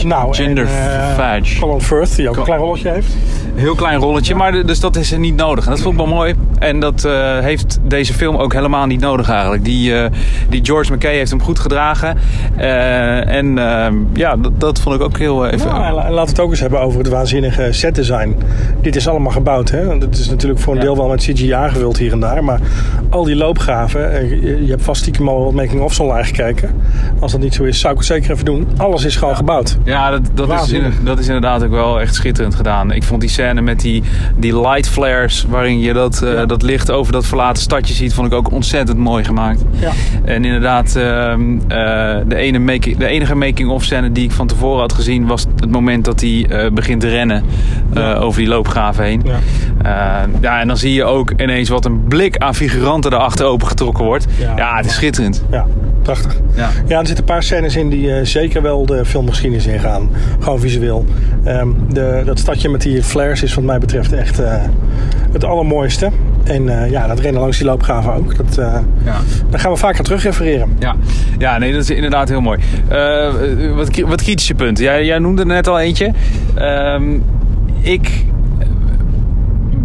Nou, 0.05 0.35
Ginger 0.35 0.67
eh, 0.67 1.15
Fudge. 1.15 1.61
Colin 1.61 1.81
Firth, 1.81 2.17
die 2.17 2.29
ook 2.29 2.37
een 2.37 2.43
klein 2.43 2.61
rolletje 2.61 2.89
heeft. 2.89 3.17
Heel 3.55 3.75
klein 3.75 3.99
rolletje, 4.01 4.35
maar 4.35 4.67
dus 4.67 4.81
dat 4.81 4.97
is 4.97 5.17
niet 5.17 5.37
nodig. 5.37 5.65
En 5.65 5.71
dat 5.71 5.81
vond 5.81 5.95
ik 5.95 6.01
wel 6.07 6.15
mooi. 6.15 6.35
En 6.59 6.81
dat 6.81 7.05
eh, 7.05 7.39
heeft 7.39 7.79
deze 7.83 8.15
film 8.15 8.37
ook 8.37 8.53
helemaal 8.53 8.87
niet 8.87 9.01
nodig 9.01 9.29
eigenlijk. 9.31 9.65
Die, 9.65 9.95
eh, 9.99 10.11
die 10.49 10.65
George 10.65 10.93
McKay 10.95 11.15
heeft 11.15 11.31
hem 11.31 11.43
goed 11.43 11.59
gedragen. 11.59 12.19
Eh, 12.57 13.29
en 13.29 13.59
eh, 13.59 13.93
ja, 14.15 14.37
dat, 14.37 14.61
dat 14.61 14.81
vond 14.81 14.95
ik 14.95 15.03
ook 15.03 15.19
heel 15.19 15.47
eh, 15.47 15.53
even... 15.53 15.69
Nou, 15.69 15.85
en 15.85 15.93
la- 15.95 16.05
en 16.07 16.13
laten 16.13 16.25
we 16.25 16.31
het 16.31 16.41
ook 16.41 16.51
eens 16.51 16.61
hebben 16.61 16.81
over 16.81 16.99
het 16.99 17.09
waanzinnige 17.09 17.69
setdesign. 17.71 18.37
Dit 18.81 18.97
is 18.97 19.05
allemaal 19.09 19.16
gebouwd. 19.25 19.71
Hè? 19.71 19.79
Het 19.99 20.19
is 20.19 20.29
natuurlijk 20.29 20.61
voor 20.61 20.73
een 20.73 20.79
Ja. 20.79 20.85
deel 20.85 20.97
wel 20.97 21.09
met 21.09 21.21
CGI 21.23 21.51
aangevuld 21.53 21.99
hier 21.99 22.13
en 22.13 22.21
daar. 22.21 22.45
Maar 22.45 22.61
al 23.11 23.25
die 23.25 23.37
loopgraven. 23.37 24.13
eh, 24.13 24.31
Je, 24.43 24.67
hebt 24.71 24.83
vast 24.83 25.01
stiekem 25.01 25.29
al 25.29 25.45
wat 25.45 25.53
making-ofs 25.53 26.01
online 26.01 26.25
gekeken. 26.27 26.71
Als 27.21 27.33
dat 27.33 27.41
niet 27.41 27.55
zo 27.55 27.65
is, 27.65 27.81
zou 27.81 27.93
ik 27.93 27.99
het 27.99 28.09
zeker 28.09 28.31
even 28.31 28.45
doen. 28.45 28.67
Alles 28.77 29.05
is 29.05 29.17
gewoon 29.17 29.37
gebouwd. 29.37 29.79
Ja, 29.85 30.11
dat, 30.11 30.21
dat, 30.35 30.63
is, 30.63 30.73
inderdaad- 30.73 31.07
dat 31.07 31.19
is 31.19 31.27
inderdaad 31.27 31.65
ook 31.65 31.71
wel 31.71 32.01
echt 32.01 32.15
schitterend 32.15 32.55
gedaan. 32.55 32.93
Ik 32.93 33.03
vond 33.03 33.21
die 33.21 33.31
scène 33.31 33.61
met 33.61 33.81
die, 33.81 34.03
die 34.37 34.61
light 34.61 34.89
flares, 34.89 35.47
waarin 35.49 35.81
je 35.81 35.93
dat, 35.93 36.23
eh, 36.23 36.33
Ja. 36.33 36.47
dat 36.47 36.63
licht 36.63 36.91
over 36.91 37.13
dat 37.13 37.27
verlaten 37.27 37.63
stadje 37.63 37.95
ziet, 37.95 38.15
vond 38.15 38.27
ik 38.27 38.33
ook 38.33 38.51
ontzettend 38.53 38.99
mooi 38.99 39.25
gemaakt. 39.25 39.63
Ja. 39.81 39.91
En 40.25 40.45
inderdaad, 40.45 40.97
ehm, 40.97 41.59
eh, 41.69 42.17
de, 42.29 42.37
ene 42.37 42.59
making, 42.59 42.97
de 42.97 43.07
enige 43.07 43.35
making-of 43.35 43.85
scène 43.85 44.13
die 44.13 44.25
ik 44.25 44.33
van 44.33 44.47
tevoren 44.47 44.81
had 44.81 44.93
gezien, 44.93 45.27
was 45.27 45.47
het 45.61 45.71
moment 45.71 46.05
dat 46.05 46.21
hij 46.21 46.71
begint 46.73 47.01
te 47.01 47.09
rennen 47.09 47.43
over 48.21 48.41
die 48.41 48.49
loopgraven 48.49 49.05
Ja. 49.13 49.39
Eh, 49.83 50.29
ja, 50.41 50.61
en 50.61 50.67
dan 50.69 50.77
zie 50.77 50.93
je 50.93 51.05
ook 51.05 51.33
ineens 51.37 51.69
wat 51.69 51.85
een 51.85 52.05
blik 52.09 52.37
aan 52.37 52.55
figuranten 52.55 53.13
erachter 53.13 53.47
opengetrokken 53.47 54.05
wordt. 54.05 54.27
Ja. 54.39 54.53
Ja, 54.57 54.77
het 54.77 54.87
is 54.87 54.95
schitterend. 54.95 55.45
Ja, 55.51 55.67
prachtig. 56.03 56.37
Ja. 56.55 56.69
Ja, 56.87 56.99
er 57.01 57.07
zitten 57.07 57.25
een 57.25 57.33
paar 57.33 57.43
scènes 57.43 57.77
in 57.77 57.89
die 57.89 58.13
eh, 58.13 58.25
zeker 58.25 58.63
wel 58.63 58.87
de 58.87 59.05
filmgeschiedenis 59.05 59.67
ingaan. 59.67 60.11
Gewoon 60.41 60.61
visueel. 60.61 61.05
Ehm, 61.45 61.69
de, 61.89 62.23
dat 62.25 62.39
stadje 62.39 62.69
met 62.69 62.81
die 62.83 63.03
flares 63.03 63.43
is 63.43 63.55
wat 63.55 63.65
mij 63.65 63.79
betreft 63.79 64.13
echt 64.13 64.39
eh, 64.39 64.55
het 65.33 65.45
allermooiste. 65.45 66.11
En 66.45 66.91
ja, 66.91 67.07
dat 67.07 67.19
rennen 67.21 67.41
langs 67.41 67.57
die 67.59 67.67
loopgraven 67.67 68.13
ook. 68.13 68.37
Dat, 68.37 68.55
Ja. 68.55 68.83
daar 69.51 69.61
gaan 69.61 69.71
we 69.73 69.77
vaak 69.77 69.99
aan 69.99 70.05
terug 70.05 70.23
refereren. 70.23 70.77
Ja, 70.79 70.95
ja 71.39 71.59
nee, 71.59 71.73
dat 71.73 71.83
is 71.83 71.91
inderdaad 71.91 72.29
heel 72.29 72.41
mooi. 72.41 72.59
Wat, 73.75 73.99
wat 74.01 74.23
kritische 74.23 74.55
punten. 74.55 74.85
Jij, 74.85 75.05
jij 75.05 75.19
noemde 75.19 75.41
er 75.43 75.47
net 75.47 75.67
al 75.69 75.79
eentje. 75.81 76.13
Ehm, 76.55 77.19
ik 77.81 78.25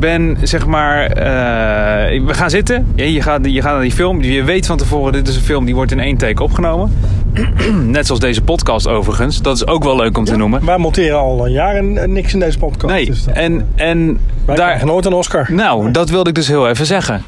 ben 0.01 0.37
zeg 0.43 0.65
maar. 0.65 1.05
eh, 1.05 2.25
we 2.25 2.33
gaan 2.33 2.49
zitten. 2.49 2.91
Je, 2.95 3.21
gaat, 3.21 3.39
je 3.45 3.61
gaat 3.61 3.71
naar 3.73 3.81
die 3.81 3.91
film. 3.91 4.21
Je 4.21 4.43
weet 4.43 4.65
van 4.65 4.77
tevoren, 4.77 5.13
dit 5.13 5.27
is 5.27 5.35
een 5.35 5.41
film 5.41 5.65
die 5.65 5.75
wordt 5.75 5.91
in 5.91 5.99
één 5.99 6.17
take 6.17 6.43
opgenomen. 6.43 6.93
Net 7.85 8.05
zoals 8.05 8.21
deze 8.21 8.41
podcast 8.41 8.87
overigens. 8.87 9.41
Dat 9.41 9.55
is 9.55 9.67
ook 9.67 9.83
wel 9.83 9.95
leuk 9.95 10.17
om 10.17 10.25
te 10.25 10.35
noemen. 10.35 10.65
Wij 10.65 10.77
monteren 10.77 11.17
al 11.17 11.45
een 11.45 11.51
jaar 11.51 11.75
en, 11.75 11.97
en 11.97 12.13
niks 12.13 12.33
in 12.33 12.39
deze 12.39 12.57
podcast. 12.57 12.93
Nee, 12.93 13.05
dus 13.05 13.23
dat, 13.23 13.35
en, 13.35 13.67
en 13.75 14.19
wij 14.45 14.55
daar. 14.55 14.85
nooit 14.85 15.05
een 15.05 15.13
Oscar. 15.13 15.47
Nou, 15.49 15.91
dat 15.91 16.09
wilde 16.09 16.29
ik 16.29 16.35
dus 16.35 16.47
heel 16.47 16.69
even 16.69 16.85
zeggen. 16.85 17.23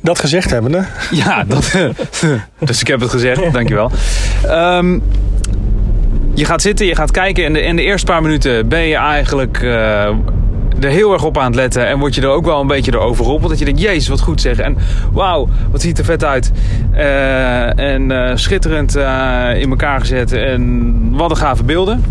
Dat 0.00 0.18
gezegd 0.18 0.50
hebbende. 0.50 0.84
Ja, 1.24 1.44
dat, 1.44 1.74
dus 2.58 2.80
ik 2.80 2.86
heb 2.86 3.00
het 3.00 3.10
gezegd, 3.10 3.52
dankjewel. 3.52 3.90
Ehm 4.46 4.98
je 6.34 6.44
gaat 6.44 6.62
zitten, 6.62 6.86
je 6.86 6.94
gaat 6.94 7.10
kijken 7.10 7.44
en 7.44 7.52
de, 7.52 7.60
in 7.62 7.76
de 7.76 7.82
eerste 7.82 8.06
paar 8.06 8.22
minuten 8.22 8.68
ben 8.68 8.80
je 8.82 8.96
eigenlijk 8.96 9.62
eh, 9.62 10.08
er 10.80 10.90
heel 10.90 11.12
erg 11.12 11.24
op 11.24 11.38
aan 11.38 11.46
het 11.46 11.54
letten. 11.54 11.86
En 11.86 11.98
word 11.98 12.14
je 12.14 12.20
er 12.20 12.28
ook 12.28 12.44
wel 12.44 12.60
een 12.60 12.66
beetje 12.66 12.90
door 12.90 13.00
overrompeld. 13.00 13.50
Dat 13.50 13.58
je 13.58 13.64
denkt, 13.64 13.80
jezus, 13.80 14.08
wat 14.08 14.20
goed 14.20 14.40
zeg. 14.40 14.58
En 14.58 14.76
wauw, 15.12 15.48
wat 15.70 15.80
ziet 15.80 15.98
er 15.98 16.04
vet 16.04 16.24
uit. 16.24 16.52
Eh, 16.92 17.78
en 17.78 18.10
eh, 18.10 18.36
schitterend 18.36 18.96
eh, 18.96 19.48
in 19.56 19.70
elkaar 19.70 20.00
gezet. 20.00 20.32
En 20.32 21.10
wat 21.10 21.30
een 21.30 21.36
gave 21.36 21.64
beelden. 21.64 22.04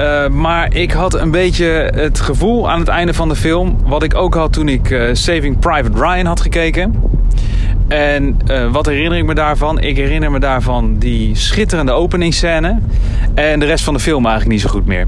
Eh, 0.00 0.28
maar 0.28 0.74
ik 0.74 0.90
had 0.90 1.14
een 1.14 1.30
beetje 1.30 1.92
het 1.94 2.20
gevoel 2.20 2.70
aan 2.70 2.78
het 2.78 2.88
einde 2.88 3.14
van 3.14 3.28
de 3.28 3.36
film. 3.36 3.76
Wat 3.86 4.02
ik 4.02 4.14
ook 4.14 4.34
had 4.34 4.52
toen 4.52 4.68
ik 4.68 4.90
eh, 4.90 5.08
Saving 5.12 5.58
Private 5.58 5.98
Ryan 5.98 6.26
had 6.26 6.40
gekeken. 6.40 6.94
En 7.90 8.36
eh, 8.46 8.72
wat 8.72 8.86
herinner 8.86 9.18
ik 9.18 9.24
me 9.24 9.34
daarvan? 9.34 9.80
Ik 9.80 9.96
herinner 9.96 10.30
me 10.30 10.38
daarvan 10.38 10.96
die 10.98 11.36
schitterende 11.36 11.92
openingsscène. 11.92 12.78
En 13.34 13.60
de 13.60 13.66
rest 13.66 13.84
van 13.84 13.94
de 13.94 14.00
film 14.00 14.26
eigenlijk 14.26 14.54
niet 14.54 14.60
zo 14.60 14.68
goed 14.68 14.86
meer. 14.86 15.06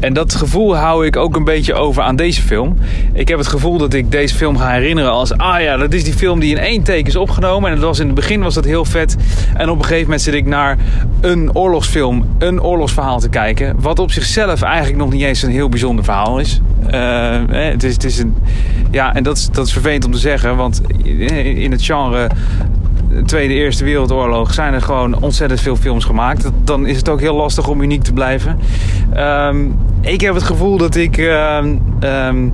En 0.00 0.12
dat 0.12 0.34
gevoel 0.34 0.76
hou 0.76 1.06
ik 1.06 1.16
ook 1.16 1.36
een 1.36 1.44
beetje 1.44 1.74
over 1.74 2.02
aan 2.02 2.16
deze 2.16 2.42
film. 2.42 2.76
Ik 3.12 3.28
heb 3.28 3.38
het 3.38 3.46
gevoel 3.46 3.78
dat 3.78 3.94
ik 3.94 4.10
deze 4.10 4.34
film 4.34 4.58
ga 4.58 4.70
herinneren 4.70 5.10
als... 5.10 5.36
Ah 5.36 5.60
ja, 5.60 5.76
dat 5.76 5.92
is 5.92 6.04
die 6.04 6.12
film 6.12 6.40
die 6.40 6.50
in 6.50 6.62
één 6.62 6.82
take 6.82 7.02
is 7.02 7.16
opgenomen. 7.16 7.70
En 7.70 7.76
dat 7.76 7.84
was 7.84 7.98
in 7.98 8.06
het 8.06 8.14
begin 8.14 8.42
was 8.42 8.54
dat 8.54 8.64
heel 8.64 8.84
vet. 8.84 9.16
En 9.54 9.70
op 9.70 9.76
een 9.76 9.82
gegeven 9.82 10.04
moment 10.04 10.22
zit 10.22 10.34
ik 10.34 10.46
naar 10.46 10.78
een 11.20 11.54
oorlogsfilm, 11.54 12.24
een 12.38 12.62
oorlogsverhaal 12.62 13.20
te 13.20 13.28
kijken. 13.28 13.76
Wat 13.80 13.98
op 13.98 14.10
zichzelf 14.24 14.62
eigenlijk 14.62 14.96
nog 14.96 15.12
niet 15.12 15.22
eens 15.22 15.42
een 15.42 15.50
heel 15.50 15.68
bijzonder 15.68 16.04
verhaal 16.04 16.38
is. 16.38 16.60
Eh, 16.86 17.40
het 17.46 17.84
is, 17.84 17.92
het 17.92 18.04
is 18.04 18.18
een, 18.18 18.36
ja, 18.90 19.14
en 19.14 19.22
dat 19.22 19.36
is, 19.36 19.48
dat 19.50 19.66
is 19.66 19.72
vervelend 19.72 20.04
om 20.04 20.12
te 20.12 20.18
zeggen. 20.18 20.56
Want 20.56 20.80
in 21.04 21.70
het 21.70 21.84
genre 21.84 22.28
Tweede, 23.26 23.54
Eerste 23.54 23.84
Wereldoorlog 23.84 24.54
zijn 24.54 24.74
er 24.74 24.82
gewoon 24.82 25.22
ontzettend 25.22 25.60
veel 25.60 25.76
films 25.76 26.04
gemaakt. 26.04 26.50
Dan 26.64 26.86
is 26.86 26.96
het 26.96 27.08
ook 27.08 27.20
heel 27.20 27.34
lastig 27.34 27.68
om 27.68 27.80
uniek 27.80 28.02
te 28.02 28.12
blijven. 28.12 28.58
Ehm, 29.12 29.66
ik 30.00 30.20
heb 30.20 30.34
het 30.34 30.42
gevoel 30.42 30.76
dat 30.76 30.94
ik 30.94 31.18
ehm, 31.18 31.76
ehm, 32.00 32.48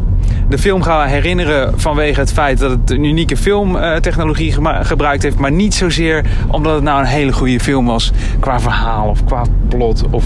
de 0.48 0.58
film 0.58 0.82
ga 0.82 1.04
herinneren 1.04 1.80
vanwege 1.80 2.20
het 2.20 2.32
feit 2.32 2.58
dat 2.58 2.70
het 2.70 2.90
een 2.90 3.04
unieke 3.04 3.36
filmtechnologie 3.36 4.54
gebruikt 4.82 5.22
heeft. 5.22 5.38
Maar 5.38 5.52
niet 5.52 5.74
zozeer 5.74 6.24
omdat 6.50 6.74
het 6.74 6.82
nou 6.82 7.00
een 7.00 7.06
hele 7.06 7.32
goede 7.32 7.60
film 7.60 7.86
was 7.86 8.12
qua 8.40 8.60
verhaal 8.60 9.08
of 9.08 9.24
qua 9.24 9.44
plot. 9.68 10.04
Of... 10.10 10.24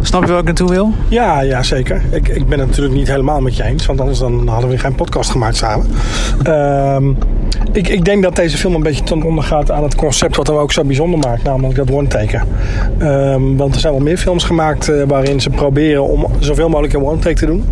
Snap 0.00 0.24
je 0.24 0.30
waar 0.30 0.38
ik 0.38 0.44
naartoe 0.44 0.68
wil? 0.68 0.92
Ja, 1.08 1.40
ja 1.40 1.62
zeker. 1.62 2.02
Ik, 2.10 2.28
ik 2.28 2.46
ben 2.46 2.58
het 2.58 2.68
natuurlijk 2.68 2.94
niet 2.94 3.08
helemaal 3.08 3.40
met 3.40 3.56
je 3.56 3.62
eens. 3.62 3.86
Want 3.86 4.00
anders 4.00 4.18
dan 4.18 4.48
hadden 4.48 4.70
we 4.70 4.78
geen 4.78 4.94
podcast 4.94 5.30
gemaakt 5.30 5.56
samen. 5.56 5.86
Ehm, 6.42 7.08
ik, 7.72 7.88
ik 7.88 8.04
denk 8.04 8.22
dat 8.22 8.36
deze 8.36 8.56
film 8.56 8.74
een 8.74 8.82
beetje 8.82 9.02
ten 9.02 9.22
onder 9.22 9.44
gaat 9.44 9.70
aan 9.70 9.82
het 9.82 9.94
concept 9.94 10.36
wat 10.36 10.46
hem 10.46 10.56
ook 10.56 10.72
zo 10.72 10.84
bijzonder 10.84 11.18
maakt. 11.18 11.42
Namelijk 11.42 11.76
dat 11.76 11.90
one-taken. 11.90 12.42
Ehm, 12.98 13.56
want 13.56 13.74
er 13.74 13.80
zijn 13.80 13.92
wel 13.92 14.02
meer 14.02 14.16
films 14.16 14.44
gemaakt 14.44 14.88
eh, 14.88 15.02
waarin 15.06 15.40
ze 15.40 15.50
proberen 15.50 16.02
om 16.02 16.26
zoveel 16.38 16.68
mogelijk 16.68 16.94
in 16.94 17.04
one-take 17.04 17.34
te 17.34 17.46
doen. 17.46 17.64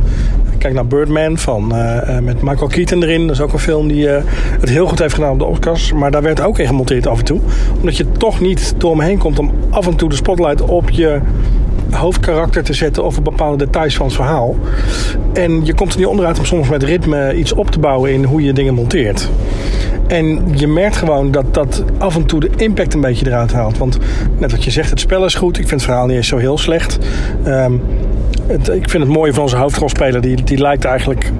Kijk 0.58 0.74
naar 0.74 0.86
Birdman 0.86 1.38
van, 1.38 1.74
eh, 1.74 2.16
eh, 2.16 2.24
met 2.24 2.42
Michael 2.42 2.68
Keaton 2.68 3.02
erin. 3.02 3.26
Dat 3.26 3.36
is 3.36 3.42
ook 3.42 3.52
een 3.52 3.58
film 3.58 3.88
die 3.88 4.08
het 4.08 4.68
heel 4.68 4.86
goed 4.86 4.98
heeft 4.98 5.14
gedaan 5.14 5.32
op 5.32 5.38
de 5.38 5.44
Oscars. 5.44 5.92
Maar 5.92 6.10
daar 6.10 6.22
werd 6.22 6.40
ook 6.40 6.58
in 6.58 6.66
gemonteerd 6.66 7.06
af 7.06 7.18
en 7.18 7.24
toe. 7.24 7.40
Omdat 7.76 7.96
je 7.96 8.12
toch 8.12 8.40
niet 8.40 8.74
door 8.78 8.96
me 8.96 9.04
heen 9.04 9.18
komt 9.18 9.38
om 9.38 9.50
af 9.70 9.86
en 9.86 9.96
toe 9.96 10.08
de 10.08 10.14
spotlight 10.14 10.62
op 10.62 10.90
je 10.90 11.20
hoofdkarakter 11.90 12.62
te 12.64 12.72
zetten 12.72 13.04
op 13.04 13.14
bepaalde 13.22 13.64
details 13.64 13.96
van 13.96 14.06
het 14.06 14.14
verhaal. 14.14 14.56
En 15.32 15.64
je 15.64 15.74
komt 15.74 15.92
er 15.92 15.98
niet 15.98 16.06
onderuit 16.06 16.38
om 16.38 16.44
soms 16.44 16.68
met 16.68 16.82
ritme 16.82 17.34
iets 17.36 17.52
op 17.52 17.70
te 17.70 17.78
bouwen 17.78 18.12
in 18.12 18.24
hoe 18.24 18.42
je 18.42 18.52
dingen 18.52 18.74
monteert. 18.74 19.28
En 20.06 20.42
je 20.54 20.66
merkt 20.66 20.96
gewoon 20.96 21.30
dat 21.30 21.54
dat 21.54 21.84
af 21.98 22.16
en 22.16 22.26
toe 22.26 22.40
de 22.40 22.50
impact 22.56 22.94
een 22.94 23.00
beetje 23.00 23.26
eruit 23.26 23.52
haalt. 23.52 23.78
Want 23.78 23.98
net 24.38 24.50
wat 24.50 24.64
je 24.64 24.70
zegt, 24.70 24.90
het 24.90 25.00
spel 25.00 25.24
is 25.24 25.34
goed. 25.34 25.58
Ik 25.58 25.68
vind 25.68 25.80
het 25.80 25.90
verhaal 25.90 26.06
niet 26.06 26.16
eens 26.16 26.28
zo 26.28 26.36
heel 26.36 26.58
slecht. 26.58 26.98
Ehm, 27.44 27.72
ik 28.48 28.90
vind 28.90 29.02
het 29.02 29.12
mooie 29.12 29.32
van 29.32 29.42
onze 29.42 29.56
hoofdrolspeler. 29.56 30.20
Die, 30.20 30.44
die 30.44 30.58
lijkt 30.58 30.84
eigenlijk... 30.84 31.32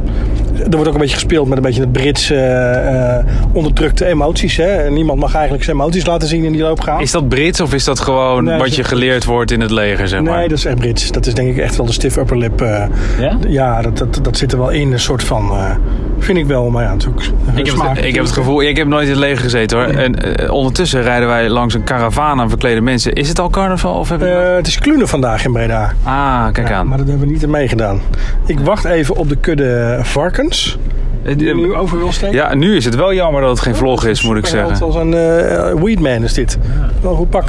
Er 0.58 0.70
wordt 0.70 0.88
ook 0.88 0.94
een 0.94 1.00
beetje 1.00 1.14
gespeeld 1.14 1.48
met 1.48 1.56
een 1.56 1.62
beetje 1.62 1.80
het 1.80 1.92
Britse 1.92 2.34
eh, 2.34 3.16
eh, 3.18 3.24
onderdrukte 3.52 4.06
emoties. 4.06 4.56
Hè? 4.56 4.64
En 4.66 4.92
niemand 4.92 5.18
mag 5.20 5.34
eigenlijk 5.34 5.64
zijn 5.64 5.76
emoties 5.76 6.06
laten 6.06 6.28
zien 6.28 6.44
in 6.44 6.52
die 6.52 6.62
loopgraaf. 6.62 7.00
Is 7.00 7.10
dat 7.10 7.28
Brits 7.28 7.60
of 7.60 7.74
is 7.74 7.84
dat 7.84 8.00
gewoon 8.00 8.44
Nee, 8.44 8.54
wat 8.56 8.64
dat 8.66 8.74
je 8.74 8.82
is- 8.82 8.88
geleerd 8.88 9.24
wordt 9.24 9.50
in 9.50 9.60
het 9.60 9.70
leger, 9.70 10.08
zeg 10.08 10.20
maar? 10.20 10.36
Nee, 10.38 10.48
dat 10.48 10.58
is 10.58 10.64
echt 10.64 10.76
Brits. 10.76 11.10
Dat 11.12 11.26
is 11.26 11.34
denk 11.34 11.48
ik 11.48 11.58
echt 11.58 11.76
wel 11.76 11.86
de 11.86 11.92
stiff 11.92 12.16
upper 12.16 12.38
lip. 12.38 12.60
eh, 12.60 12.84
Ja? 13.20 13.38
ja, 13.48 13.82
dat, 13.82 13.98
dat, 13.98 14.18
dat 14.22 14.36
zit 14.36 14.52
er 14.52 14.58
wel 14.58 14.70
in. 14.70 14.92
Een 14.92 15.00
soort 15.00 15.22
van... 15.24 15.50
eh, 15.50 15.70
vind 16.18 16.38
ik 16.38 16.46
wel, 16.46 16.70
maar 16.70 16.82
ja, 16.84 16.90
het 16.92 17.00
is 17.02 17.08
ook 17.08 17.22
Ik 17.54 17.66
heb, 17.66 17.76
het, 17.96 18.04
ik 18.04 18.14
heb 18.14 18.24
het 18.24 18.32
gevoel, 18.32 18.62
ik 18.62 18.76
heb 18.76 18.86
nooit 18.86 19.04
in 19.04 19.10
het 19.10 19.18
leger 19.20 19.38
gezeten 19.42 19.78
hoor. 19.78 19.86
En 19.86 20.50
ondertussen 20.50 21.02
rijden 21.02 21.28
wij 21.28 21.48
langs 21.48 21.74
een 21.74 21.84
karavaan 21.84 22.40
aan 22.40 22.48
verklede 22.48 22.80
mensen. 22.80 23.12
Is 23.12 23.28
het 23.28 23.38
al 23.38 23.50
carnaval? 23.50 23.94
Of 23.98 24.08
hebben 24.08 24.28
we... 24.28 24.34
Eh, 24.34 24.54
het 24.56 24.66
is 24.66 24.78
Klunen 24.78 25.08
vandaag 25.08 25.44
in 25.44 25.52
Breda. 25.52 25.92
ah, 26.02 26.46
kijk 26.52 26.68
Ja, 26.68 26.74
aan. 26.74 26.88
maar 26.88 26.98
dat 26.98 27.08
hebben 27.08 27.26
we 27.26 27.32
niet 27.32 27.42
ermee 27.42 27.68
gedaan. 27.68 28.00
Ik 28.46 28.60
wacht 28.60 28.84
even 28.84 29.16
op 29.16 29.28
de 29.28 29.36
kudde 29.36 29.98
varkens. 30.02 30.43
Eh, 30.44 30.93
Die 31.36 31.54
nu 31.54 31.74
over 31.74 31.98
wil 31.98 32.12
steken? 32.12 32.34
Ja, 32.34 32.54
nu 32.54 32.76
is 32.76 32.84
het 32.84 32.94
wel 32.94 33.14
jammer 33.14 33.40
dat 33.40 33.50
het 33.50 33.60
geen 33.60 33.74
vlog 33.74 34.04
is, 34.04 34.22
moet 34.22 34.36
ik 34.36 34.46
zeggen. 34.46 34.80
Als 34.80 34.94
een 34.94 35.14
eh 35.14 35.72
weedman 35.82 36.22
is 36.22 36.34
dit. 36.34 36.58
Wel 37.00 37.10
een 37.10 37.16
goed 37.16 37.30
pak. 37.30 37.44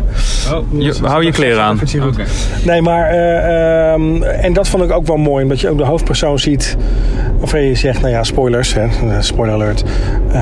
Je, 0.77 0.93
hou 1.01 1.23
je 1.25 1.31
kleren 1.31 1.61
aan. 1.63 1.79
Nee, 2.63 2.81
maar... 2.81 3.09
eh, 3.09 3.93
ehm, 3.93 4.23
en 4.23 4.53
dat 4.53 4.67
vond 4.67 4.83
ik 4.83 4.91
ook 4.91 5.07
wel 5.07 5.17
mooi. 5.17 5.43
Omdat 5.43 5.59
je 5.59 5.69
ook 5.69 5.77
de 5.77 5.83
hoofdpersoon 5.83 6.39
ziet... 6.39 6.77
Waarvan 7.39 7.61
je 7.61 7.75
zegt, 7.75 8.01
nou 8.01 8.11
ja, 8.13 8.23
spoilers. 8.23 8.73
Hè, 8.73 8.81
eh, 8.83 9.15
spoiler 9.19 9.53
alert. 9.55 9.83
Eh, 10.31 10.39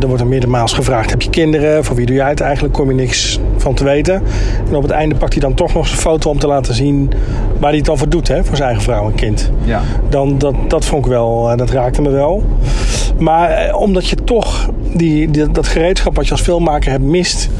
er 0.00 0.06
wordt 0.06 0.20
er 0.20 0.26
meerdermaals 0.28 0.72
gevraagd. 0.72 1.10
Heb 1.10 1.22
je 1.22 1.30
kinderen? 1.30 1.84
Voor 1.84 1.96
wie 1.96 2.06
doe 2.06 2.16
jij 2.16 2.28
het 2.28 2.40
eigenlijk? 2.40 2.74
Kom 2.74 2.88
je 2.88 2.94
niks 2.94 3.40
van 3.56 3.74
te 3.74 3.84
weten. 3.84 4.22
En 4.68 4.74
op 4.74 4.82
het 4.82 4.90
einde 4.90 5.14
pakt 5.14 5.32
hij 5.32 5.42
dan 5.42 5.54
toch 5.54 5.74
nog 5.74 5.86
zijn 5.86 6.00
foto 6.00 6.30
om 6.30 6.38
te 6.38 6.46
laten 6.46 6.74
zien... 6.74 7.12
Waar 7.58 7.70
hij 7.70 7.78
het 7.78 7.86
dan 7.86 7.98
voor 7.98 8.08
doet, 8.08 8.28
hè? 8.28 8.44
Voor 8.44 8.56
zijn 8.56 8.68
eigen 8.68 8.84
vrouw 8.84 9.06
en 9.06 9.14
kind. 9.14 9.50
Ja. 9.64 9.80
Dan, 10.08 10.38
dat, 10.38 10.54
dat 10.68 10.84
vond 10.84 11.04
ik 11.04 11.10
wel, 11.10 11.50
eh, 11.50 11.56
dat 11.56 11.70
raakte 11.70 12.02
me 12.02 12.10
wel. 12.10 12.42
Maar 13.22 13.50
eh, 13.50 13.76
omdat 13.76 14.08
je 14.08 14.16
toch 14.16 14.68
die, 14.94 15.30
die- 15.30 15.50
dat 15.50 15.68
gereedschap 15.68 16.16
wat 16.16 16.24
je 16.26 16.30
als 16.32 16.40
filmmaker 16.40 16.90
hebt 16.90 17.04
mist, 17.04 17.50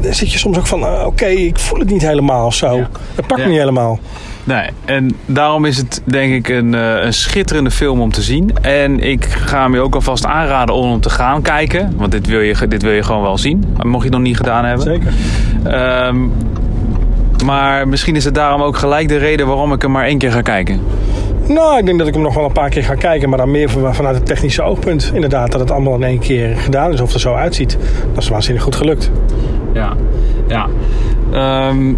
dan 0.00 0.14
zit 0.14 0.32
je 0.32 0.38
soms 0.38 0.58
ook 0.58 0.66
van, 0.66 0.80
eh, 0.82 1.02
oké, 1.06 1.26
ik 1.26 1.58
voel 1.58 1.78
het 1.78 1.90
niet 1.90 2.02
helemaal 2.02 2.46
of 2.46 2.54
zo. 2.54 2.76
Ja. 2.76 2.88
Het 3.14 3.26
pakt 3.26 3.40
Ja. 3.40 3.46
niet 3.48 3.58
helemaal. 3.58 3.98
Nee, 4.44 4.66
en 4.84 5.16
daarom 5.26 5.64
is 5.64 5.76
het 5.76 6.02
denk 6.04 6.32
ik 6.32 6.48
een, 6.48 6.74
eh, 6.74 7.04
een 7.04 7.12
schitterende 7.12 7.70
film 7.70 8.00
om 8.00 8.12
te 8.12 8.22
zien. 8.22 8.50
En 8.62 9.00
ik 9.00 9.24
ga 9.24 9.62
hem 9.62 9.74
je 9.74 9.80
ook 9.80 9.94
alvast 9.94 10.26
aanraden 10.26 10.74
om 10.74 10.90
hem 10.90 11.00
te 11.00 11.10
gaan 11.10 11.42
kijken. 11.42 11.92
Want 11.96 12.10
dit 12.12 12.26
wil 12.26 12.40
je, 12.40 12.68
dit 12.68 12.82
wil 12.82 12.92
je 12.92 13.02
gewoon 13.02 13.22
wel 13.22 13.38
zien. 13.38 13.64
Mocht 13.82 13.98
je 14.04 14.08
het 14.08 14.18
nog 14.18 14.26
niet 14.26 14.36
gedaan 14.36 14.64
hebben. 14.64 14.84
Zeker. 14.86 15.12
Ehm, 15.64 16.16
maar 17.44 17.88
misschien 17.88 18.16
is 18.16 18.24
het 18.24 18.34
daarom 18.34 18.62
ook 18.62 18.76
gelijk 18.76 19.08
de 19.08 19.16
reden 19.16 19.46
waarom 19.46 19.72
ik 19.72 19.82
hem 19.82 19.90
maar 19.90 20.04
één 20.04 20.18
keer 20.18 20.32
ga 20.32 20.40
kijken. 20.42 20.80
Nou, 21.48 21.78
ik 21.78 21.86
denk 21.86 21.98
dat 21.98 22.06
ik 22.06 22.14
hem 22.14 22.22
nog 22.22 22.34
wel 22.34 22.44
een 22.44 22.52
paar 22.52 22.68
keer 22.70 22.82
ga 22.84 22.94
kijken, 22.94 23.28
maar 23.28 23.38
dan 23.38 23.50
meer 23.50 23.68
van- 23.70 23.94
vanuit 23.94 24.16
het 24.16 24.26
technische 24.26 24.62
oogpunt. 24.62 25.10
Inderdaad, 25.14 25.50
dat 25.52 25.60
het 25.60 25.70
allemaal 25.70 25.94
in 25.94 26.02
één 26.02 26.18
keer 26.18 26.56
gedaan 26.56 26.92
is 26.92 27.00
of 27.00 27.06
het 27.06 27.14
er 27.14 27.20
zo 27.20 27.34
uitziet. 27.34 27.78
Dat 28.14 28.22
is 28.22 28.28
waanzinnig 28.28 28.62
goed 28.62 28.76
gelukt. 28.76 29.10
Ja, 29.74 29.92
ja. 30.48 30.66
Ehm, 31.32 31.92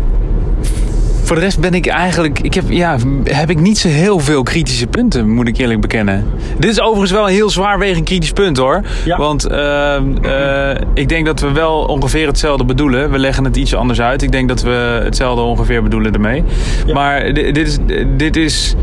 voor 1.23 1.37
de 1.37 1.43
rest 1.43 1.61
ben 1.61 1.75
ik 1.75 1.87
eigenlijk. 1.87 2.41
Ik 2.41 2.55
heb, 2.55 2.65
ja, 2.69 2.97
heb 3.25 3.51
ik 3.51 3.61
niet 3.61 3.79
zo 3.79 3.89
heel 3.89 4.19
veel 4.19 4.43
kritische 4.43 4.87
punten, 4.87 5.31
moet 5.31 5.49
ik 5.49 5.57
eerlijk 5.57 5.81
bekennen. 5.81 6.25
Dit 6.59 6.71
is 6.71 6.81
overigens 6.81 7.11
wel 7.11 7.29
een 7.29 7.35
heel 7.35 7.51
zwaarwegend 7.51 8.05
kritisch 8.05 8.33
punt 8.33 8.57
hoor. 8.57 8.81
Ja. 9.05 9.17
Want 9.19 9.47
ehm, 9.47 10.05
eh, 10.23 10.71
ik 10.95 11.09
denk 11.09 11.27
dat 11.27 11.41
we 11.41 11.53
wel 11.53 11.79
ongeveer 11.85 12.27
hetzelfde 12.27 12.65
bedoelen. 12.65 13.11
We 13.11 13.19
leggen 13.19 13.45
het 13.45 13.57
iets 13.57 13.75
anders 13.75 14.01
uit. 14.01 14.23
Ik 14.23 14.33
denk 14.33 14.49
dat 14.49 14.63
we 14.63 15.01
hetzelfde 15.05 15.43
ongeveer 15.43 15.83
bedoelen 15.83 16.13
ermee. 16.13 16.45
Ja. 16.87 16.95
Maar 16.95 17.33
di- 17.33 17.53
dit 17.53 17.67
is. 17.67 17.79
Dit 18.17 18.37
is 18.37 18.75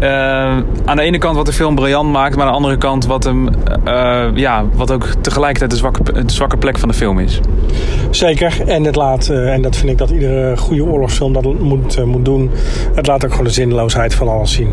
eh, 0.00 0.56
aan 0.84 0.96
de 0.96 1.02
ene 1.02 1.18
kant 1.18 1.36
wat 1.36 1.46
de 1.46 1.52
film 1.52 1.74
briljant 1.74 2.12
maakt, 2.12 2.36
maar 2.36 2.44
aan 2.44 2.50
de 2.50 2.56
andere 2.56 2.76
kant 2.76 3.06
wat 3.06 3.24
hem, 3.24 3.48
eh, 3.84 4.26
ja, 4.34 4.64
wat 4.74 4.90
ook 4.90 5.06
tegelijkertijd 5.20 5.70
de 5.70 5.76
zwakke, 5.76 6.02
de 6.12 6.32
zwakke 6.32 6.56
plek 6.56 6.78
van 6.78 6.88
de 6.88 6.94
film 6.94 7.18
is. 7.18 7.40
Zeker. 8.10 8.62
En 8.66 8.84
het 8.84 8.96
laat, 8.96 9.28
eh, 9.28 9.52
en 9.52 9.62
dat 9.62 9.76
vind 9.76 9.90
ik 9.90 9.98
dat 9.98 10.10
iedere 10.10 10.56
goede 10.56 10.84
oorlogsfilm 10.84 11.32
dat 11.32 11.58
moet, 11.58 12.04
moet 12.04 12.24
doen. 12.24 12.50
Het 12.94 13.06
laat 13.06 13.24
ook 13.24 13.30
gewoon 13.30 13.46
de 13.46 13.52
zinloosheid 13.52 14.14
van 14.14 14.28
alles 14.28 14.52
zien. 14.52 14.72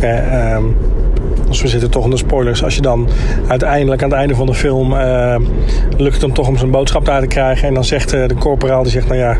Eh, 0.00 0.52
ehm, 0.52 0.64
dus 1.48 1.62
we 1.62 1.68
zitten 1.68 1.90
toch 1.90 2.04
in 2.04 2.10
de 2.10 2.16
spoilers. 2.16 2.64
Als 2.64 2.74
je 2.74 2.80
dan 2.80 3.08
uiteindelijk 3.46 4.02
aan 4.02 4.08
het 4.08 4.18
einde 4.18 4.34
van 4.34 4.46
de 4.46 4.54
film 4.54 4.96
eh, 4.96 5.36
lukt 5.96 6.12
het 6.12 6.22
hem 6.22 6.32
toch 6.32 6.48
om 6.48 6.56
zijn 6.56 6.70
boodschap 6.70 7.04
daar 7.04 7.20
te 7.20 7.26
krijgen. 7.26 7.68
En 7.68 7.74
dan 7.74 7.84
zegt 7.84 8.12
eh, 8.12 8.28
de 8.28 8.34
corporaal 8.34 8.82
die 8.82 8.92
zegt, 8.92 9.06
nou 9.06 9.18
ja, 9.18 9.36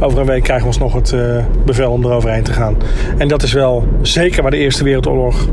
over 0.00 0.18
een 0.18 0.26
week 0.26 0.42
krijgen 0.42 0.66
we 0.66 0.72
alsnog 0.72 0.94
het 0.94 1.12
eh, 1.12 1.44
bevel 1.64 1.90
om 1.90 2.04
eroverheen 2.04 2.42
te 2.42 2.52
gaan. 2.52 2.76
En 3.18 3.28
dat 3.28 3.42
is 3.42 3.52
wel 3.52 3.84
zeker 4.02 4.42
waar 4.42 4.50
de 4.50 4.56
Eerste 4.56 4.84
Wereldoorlog 4.84 5.48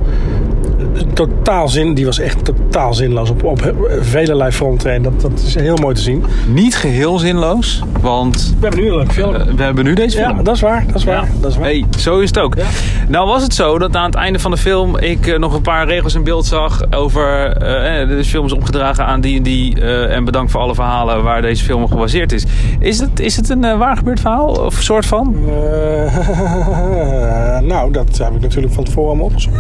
totaal 1.17 1.67
zin, 1.69 1.93
die 1.93 2.06
was 2.06 2.19
echt 2.19 2.45
totaal 2.45 2.93
zinloos 2.93 3.30
op, 3.30 3.43
op 3.43 3.73
velelei 4.01 4.51
fronten. 4.51 4.91
En 4.91 5.01
dat, 5.01 5.21
dat 5.21 5.32
is 5.45 5.56
heel 5.56 5.75
mooi 5.75 5.95
te 5.95 6.01
zien. 6.01 6.23
Niet 6.47 6.75
geheel 6.75 7.17
zinloos, 7.17 7.84
want 8.01 8.56
We 8.60 8.67
hebben 8.67 8.80
nu 8.84 8.89
een 8.89 8.97
leuk 8.97 9.12
film. 9.13 9.36
eh, 9.36 9.41
we 9.56 9.63
hebben 9.63 9.84
nu 9.84 9.93
deze 9.93 10.17
film. 10.17 10.38
Ja, 10.38 10.43
dat 10.43 10.56
is 10.56 10.62
waar. 10.62 10.84
Dat 10.88 10.95
is 10.95 11.03
waar. 11.03 11.23
Ja. 11.23 11.27
Dat 11.41 11.51
is 11.51 11.58
waar. 11.58 11.65
Hey, 11.65 11.86
zo 11.99 12.19
is 12.19 12.27
het 12.27 12.39
ook. 12.39 12.56
Ja. 12.56 12.63
Nou 13.08 13.27
was 13.27 13.43
het 13.43 13.53
zo 13.53 13.77
dat 13.80 13.95
aan 13.95 14.06
het 14.06 14.15
einde 14.15 14.39
van 14.39 14.51
de 14.51 14.58
film 14.58 14.97
ik 14.97 15.27
eh, 15.27 15.39
nog 15.39 15.53
een 15.53 15.62
paar 15.62 15.88
regels 15.88 16.15
in 16.15 16.23
beeld 16.23 16.45
zag 16.45 16.82
over 16.91 17.58
eh, 17.58 18.01
eh, 18.01 18.10
de 18.10 18.23
film 18.25 18.45
is 18.45 18.53
opgedragen 18.53 19.06
aan 19.06 19.21
die 19.21 19.38
en 19.38 19.43
die 19.43 19.82
eh, 19.82 20.15
en 20.15 20.25
bedankt 20.25 20.51
voor 20.51 20.62
alle 20.62 20.75
verhalen 20.75 21.23
waar 21.23 21.41
deze 21.41 21.63
film 21.63 21.84
op 21.84 21.91
gebaseerd 21.91 22.32
is. 22.32 22.43
Is 22.80 22.99
het, 22.99 23.19
is 23.19 23.36
het 23.36 23.49
een 23.49 23.63
eh, 23.63 23.77
waar 23.77 23.97
gebeurd 23.97 24.19
verhaal 24.19 24.47
of 24.49 24.73
soort 24.73 25.06
van? 25.06 25.36
Eh, 25.47 27.60
nou, 27.73 27.91
dat 27.91 28.17
heb 28.17 28.36
ik 28.36 28.41
natuurlijk 28.41 28.73
van 28.73 28.84
tevoren 28.84 29.08
allemaal 29.10 29.25
opgezocht. 29.25 29.56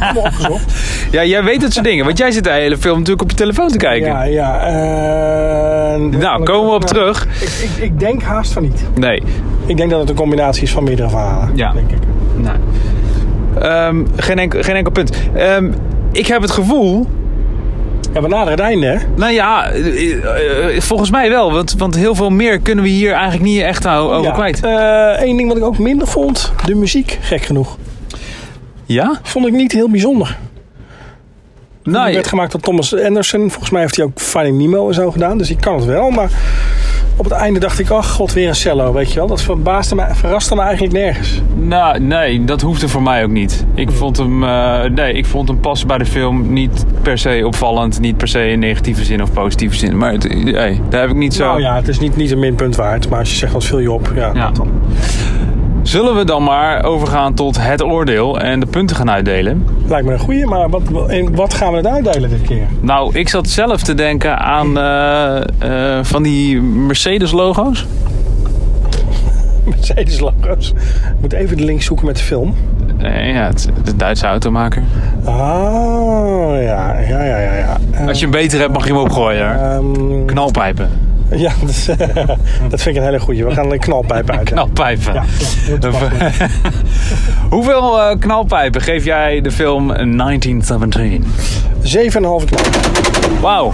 allemaal 0.00 0.22
opgezocht. 0.22 0.74
Ja, 1.10 1.24
jij 1.24 1.42
weet 1.44 1.62
het 1.62 1.72
soort 1.72 1.84
dingen, 1.84 2.04
want 2.04 2.18
jij 2.18 2.30
zit 2.30 2.44
de 2.44 2.50
hele 2.50 2.76
film 2.76 2.94
natuurlijk 2.98 3.22
op 3.22 3.30
je 3.30 3.36
telefoon 3.36 3.68
te 3.68 3.76
kijken. 3.76 4.08
Ja, 4.08 4.22
ja. 4.22 4.60
eh, 4.66 6.00
Nou, 6.00 6.42
komen 6.42 6.68
we 6.68 6.74
op 6.74 6.80
nou, 6.80 6.94
terug. 6.94 7.24
Ik, 7.40 7.70
ik, 7.70 7.82
ik 7.84 8.00
denk 8.00 8.22
haast 8.22 8.52
van 8.52 8.62
niet. 8.62 8.82
Nee. 8.94 9.22
Ik 9.66 9.76
denk 9.76 9.90
dat 9.90 10.00
het 10.00 10.08
een 10.08 10.14
combinatie 10.14 10.62
is 10.62 10.70
van 10.70 10.84
meerdere 10.84 11.08
verhalen. 11.08 11.50
Ja. 11.54 11.72
Denk 11.72 11.90
ik. 11.90 11.98
Nee. 12.36 12.52
Ehm, 13.62 14.04
geen, 14.16 14.38
enkel, 14.38 14.62
geen 14.62 14.76
enkel 14.76 14.92
punt. 14.92 15.10
Ehm, 15.34 15.70
ik 16.12 16.26
heb 16.26 16.42
het 16.42 16.50
gevoel 16.50 17.06
Ja, 18.14 18.20
we 18.22 18.28
naderen 18.28 18.50
het 18.52 18.60
einde, 18.60 18.86
hè? 18.86 18.96
Nou 19.16 19.32
ja, 19.32 19.70
eh, 19.70 20.74
eh, 20.76 20.80
volgens 20.80 21.10
mij 21.10 21.28
wel. 21.30 21.52
Want, 21.52 21.74
want 21.78 21.94
heel 21.96 22.14
veel 22.14 22.30
meer 22.30 22.58
kunnen 22.58 22.84
we 22.84 22.90
hier 22.90 23.12
eigenlijk 23.12 23.42
niet 23.44 23.60
echt 23.60 23.86
over 23.86 24.22
Ja. 24.22 24.30
kwijt. 24.32 24.60
Eén 25.28 25.36
ding 25.36 25.48
wat 25.48 25.56
ik 25.56 25.64
ook 25.64 25.78
minder 25.78 26.06
vond. 26.06 26.52
De 26.64 26.74
muziek, 26.74 27.18
gek 27.20 27.42
genoeg. 27.42 27.76
Ja? 28.84 29.18
Vond 29.22 29.46
ik 29.46 29.52
niet 29.52 29.72
heel 29.72 29.90
bijzonder. 29.90 30.36
Nou, 31.82 32.04
Die 32.04 32.14
werd 32.14 32.26
gemaakt 32.26 32.52
door 32.52 32.60
Thomas 32.60 32.96
Anderson. 32.96 33.50
Volgens 33.50 33.70
mij 33.70 33.80
heeft 33.80 33.96
hij 33.96 34.04
ook 34.04 34.20
Finding 34.20 34.58
Nemo 34.58 34.88
en 34.88 34.94
zo 34.94 35.10
gedaan. 35.10 35.38
Dus 35.38 35.50
ik 35.50 35.60
kan 35.60 35.74
het 35.74 35.84
wel. 35.84 36.10
Maar 36.10 36.30
op 37.16 37.24
het 37.24 37.32
einde 37.34 37.60
dacht 37.60 37.78
ik, 37.78 37.90
ach 37.90 38.10
god, 38.10 38.32
weer 38.32 38.48
een 38.48 38.54
cello. 38.54 38.92
Weet 38.92 39.08
je 39.08 39.14
wel? 39.14 39.26
Dat 39.26 39.42
verbaasde 39.42 39.94
me, 39.94 40.04
verraste 40.12 40.54
me 40.54 40.60
eigenlijk 40.60 40.92
nergens. 40.92 41.42
nou, 41.54 42.00
nee, 42.00 42.44
dat 42.44 42.60
hoefde 42.60 42.88
voor 42.88 43.02
mij 43.02 43.24
ook 43.24 43.30
niet. 43.30 43.64
Ik 43.74 43.90
vond 43.90 44.16
hem, 44.16 44.44
eh, 44.44 44.82
nee, 44.84 45.12
ik 45.12 45.26
vond 45.26 45.48
hem 45.48 45.60
pas 45.60 45.86
bij 45.86 45.98
de 45.98 46.06
film 46.06 46.52
niet 46.52 46.84
per 47.02 47.18
se 47.18 47.42
opvallend. 47.46 48.00
Niet 48.00 48.16
per 48.16 48.28
se 48.28 48.48
in 48.48 48.58
negatieve 48.58 49.04
zin 49.04 49.22
of 49.22 49.32
positieve 49.32 49.76
zin. 49.76 49.96
Maar 49.98 50.12
het, 50.12 50.26
eh, 50.26 50.52
hey, 50.54 50.80
daar 50.88 51.00
heb 51.00 51.10
ik 51.10 51.16
niet 51.16 51.34
zo... 51.34 51.44
Nou 51.44 51.60
ja, 51.60 51.74
het 51.76 51.88
is 51.88 51.98
niet, 51.98 52.16
niet 52.16 52.30
een 52.30 52.38
minpunt 52.38 52.76
waard. 52.76 53.08
Maar 53.08 53.18
als 53.18 53.30
je 53.30 53.36
zegt, 53.36 53.52
wat 53.52 53.64
viel 53.64 53.78
je 53.78 53.92
op? 53.92 54.12
Ja, 54.14 54.50
dan. 54.50 54.68
Zullen 55.88 56.16
we 56.16 56.24
dan 56.24 56.42
maar 56.42 56.84
overgaan 56.84 57.34
tot 57.34 57.62
het 57.62 57.82
oordeel 57.82 58.40
en 58.40 58.60
de 58.60 58.66
punten 58.66 58.96
gaan 58.96 59.10
uitdelen? 59.10 59.66
Lijkt 59.86 60.06
me 60.06 60.12
een 60.12 60.18
goeie. 60.18 60.46
Maar 60.46 60.68
wat, 60.68 60.82
wat 61.32 61.54
gaan 61.54 61.70
we 61.70 61.76
het 61.76 61.86
uitdelen 61.86 62.30
dit 62.30 62.42
keer? 62.42 62.66
Nou, 62.80 63.14
ik 63.18 63.28
zat 63.28 63.48
zelf 63.48 63.82
te 63.82 63.94
denken 63.94 64.38
aan 64.38 64.78
eh, 64.78 65.36
eh, 65.96 66.04
van 66.04 66.22
die 66.22 66.60
Mercedes-logo's. 66.60 67.86
Mercedes 69.64 70.20
logo's. 70.20 70.70
Ik 70.70 71.20
moet 71.20 71.32
even 71.32 71.56
de 71.56 71.64
link 71.64 71.82
zoeken 71.82 72.06
met 72.06 72.16
de 72.16 72.22
film. 72.22 72.54
Eh, 72.98 73.32
ja, 73.34 73.46
het, 73.46 73.68
de 73.84 73.96
Duitse 73.96 74.26
automaker. 74.26 74.82
Ah, 75.24 75.32
ja, 76.62 76.98
ja, 76.98 77.24
ja, 77.24 77.38
ja. 77.38 77.54
ja. 77.92 78.06
Als 78.06 78.18
je 78.18 78.22
hem 78.24 78.34
beter 78.34 78.60
hebt, 78.60 78.72
mag 78.72 78.86
je 78.86 78.92
hem 78.92 79.02
opgooien. 79.02 79.60
ehm, 79.60 80.24
Knalpijpen. 80.24 80.90
ja, 81.46 81.52
dat, 81.60 81.68
is- 81.68 81.86
dat 82.70 82.80
vind 82.82 82.86
ik 82.86 82.96
een 82.96 83.02
hele 83.02 83.20
goeie. 83.20 83.44
We 83.44 83.54
gaan 83.54 83.72
een 83.72 83.78
knalpijp 83.78 84.30
uit. 84.30 84.42
Knalpijpen. 84.50 85.14
Ja. 85.14 85.24
Hoeveel 87.50 88.00
eh, 88.00 88.18
knalpijpen 88.18 88.80
geef 88.80 89.04
jij 89.04 89.40
de 89.40 89.50
film 89.50 89.86
1917? 89.86 91.24
7,5 91.24 92.10
knal. 92.14 92.42
Wauw. 93.40 93.72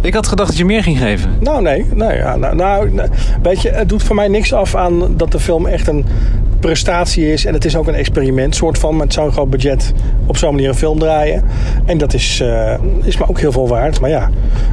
Ik 0.00 0.14
had 0.14 0.26
gedacht 0.26 0.48
dat 0.48 0.58
je 0.58 0.64
meer 0.64 0.82
ging 0.82 0.98
geven. 0.98 1.30
Nou, 1.40 1.62
nee. 1.62 1.86
nee, 1.94 2.16
ja, 2.16 2.36
nou, 2.36 2.54
nou, 2.54 2.90
weet 3.42 3.62
je, 3.62 3.68
het 3.70 3.88
doet 3.88 4.02
voor 4.02 4.14
mij 4.14 4.28
niks 4.28 4.52
af 4.52 4.74
aan 4.74 5.16
dat 5.16 5.32
de 5.32 5.38
film 5.40 5.66
echt 5.66 5.86
een 5.88 6.04
prestatie 6.60 7.32
is. 7.32 7.44
En 7.44 7.54
het 7.54 7.64
is 7.64 7.76
ook 7.76 7.86
een 7.86 7.94
experiment, 7.94 8.54
soort 8.54 8.78
van, 8.78 8.96
met 8.96 9.12
zo'n 9.12 9.32
groot 9.32 9.50
budget 9.50 9.92
op 10.26 10.36
zo'n 10.36 10.54
manier 10.54 10.68
een 10.68 10.74
film 10.74 10.98
draaien. 10.98 11.44
En 11.84 11.98
dat 11.98 12.14
is, 12.14 12.40
eh, 12.40 12.74
is 13.04 13.16
me 13.16 13.28
ook 13.28 13.40
heel 13.40 13.52
veel 13.52 13.68
waard. 13.68 14.00
Maar 14.00 14.10
ja, 14.10 14.30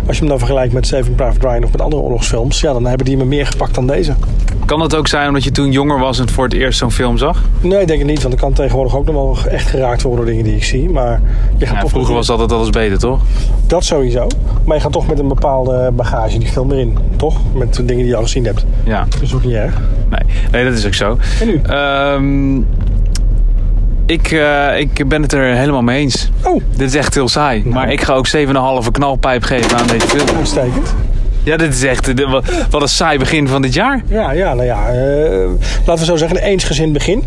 als 0.08 0.16
je 0.16 0.20
hem 0.20 0.30
dan 0.30 0.38
vergelijkt 0.38 0.74
met 0.74 0.88
Saving 0.88 1.16
Private 1.16 1.48
Ryan 1.48 1.64
of 1.64 1.72
met 1.72 1.82
andere 1.82 2.02
oorlogsfilms, 2.02 2.62
ja, 2.62 2.74
dan 2.74 2.86
hebben 2.86 3.06
die 3.06 3.18
me 3.18 3.26
meer 3.26 3.48
gepakt 3.48 3.76
dan 3.76 3.88
deze. 3.88 4.14
Kan 4.66 4.80
het 4.82 4.96
ook 4.96 5.08
zijn 5.08 5.28
omdat 5.28 5.44
je 5.44 5.52
toen 5.52 5.72
jonger 5.72 6.00
was 6.00 6.20
en 6.20 6.30
voor 6.30 6.44
het 6.44 6.54
eerst 6.54 6.78
zo'n 6.80 6.92
film 6.92 7.18
zag? 7.18 7.42
Nee, 7.62 7.82
ik 7.82 7.88
denk 7.88 8.00
het 8.00 8.10
niet, 8.10 8.22
want 8.22 8.34
ik 8.34 8.40
kan 8.40 8.54
tegenwoordig 8.54 8.96
ook 8.96 9.06
nog 9.06 9.16
wel 9.44 9.52
echt 9.52 9.68
geraakt 9.70 10.02
worden 10.02 10.26
door 10.26 10.30
dingen 10.34 10.44
die 10.46 10.56
ik 10.56 10.64
zie. 10.64 10.90
Maar 10.90 11.22
je 11.58 11.66
gaat 11.66 11.76
Ja, 11.76 11.82
toch 11.82 11.90
vroeger 11.90 12.14
was 12.14 12.30
altijd 12.30 12.52
alles 12.52 12.70
beter, 12.70 13.00
toch? 13.00 13.20
dat 13.68 13.84
sowieso. 13.86 14.28
Maar 14.66 14.76
je 14.76 14.82
gaat 14.82 14.92
toch 14.92 15.08
met 15.08 15.20
een 15.20 15.28
bepaalde 15.28 15.92
bagage 15.94 16.38
die 16.38 16.48
film 16.48 16.72
erin, 16.72 16.98
toch? 17.16 17.40
Met 17.54 17.74
de 17.76 17.86
dingen 17.86 18.02
die 18.04 18.12
je 18.12 18.18
al 18.18 18.24
gezien 18.24 18.46
hebt. 18.46 18.66
Ja. 18.84 19.06
Dat 19.10 19.22
is 19.22 19.34
ook 19.34 19.44
niet 19.44 19.54
erg. 19.54 19.82
Nee, 20.10 20.36
nee 20.52 20.64
dat 20.66 20.74
is 20.74 20.86
ook 20.86 20.94
zo. 20.94 21.18
En 21.40 21.48
nu? 21.48 21.62
Ehm, 21.74 22.58
ik, 24.06 24.32
eh, 24.32 24.80
ik 24.80 25.08
ben 25.08 25.22
het 25.22 25.34
er 25.34 25.56
helemaal 25.56 25.82
mee 25.82 26.00
eens. 26.00 26.30
Oh, 26.46 26.62
Dit 26.76 26.88
is 26.90 26.96
echt 26.96 27.14
heel 27.14 27.28
saai. 27.28 27.64
Maar 27.66 27.92
ik 27.92 28.02
ga 28.02 28.14
ook 28.14 28.28
7,5 28.28 28.92
knalpijp 28.92 29.44
geven 29.44 29.78
aan 29.78 29.88
deze 29.88 30.08
film. 30.08 30.38
uitstekend. 30.38 30.96
Ja, 31.44 31.58
dit 31.58 31.74
is 31.74 31.84
echt 31.84 32.18
de- 32.18 32.42
wat- 32.70 32.82
een 32.82 32.88
saai 32.88 33.18
begin 33.18 33.48
van 33.48 33.62
dit 33.62 33.74
jaar. 33.74 34.02
Ja, 34.08 34.32
ja, 34.32 34.54
nou 34.54 34.66
ja. 34.68 34.88
eh, 34.90 35.48
laten 35.86 35.98
we 35.98 36.06
zo 36.06 36.16
zeggen, 36.16 36.38
een 36.38 36.44
eensgezind 36.44 36.94
begin. 36.94 37.24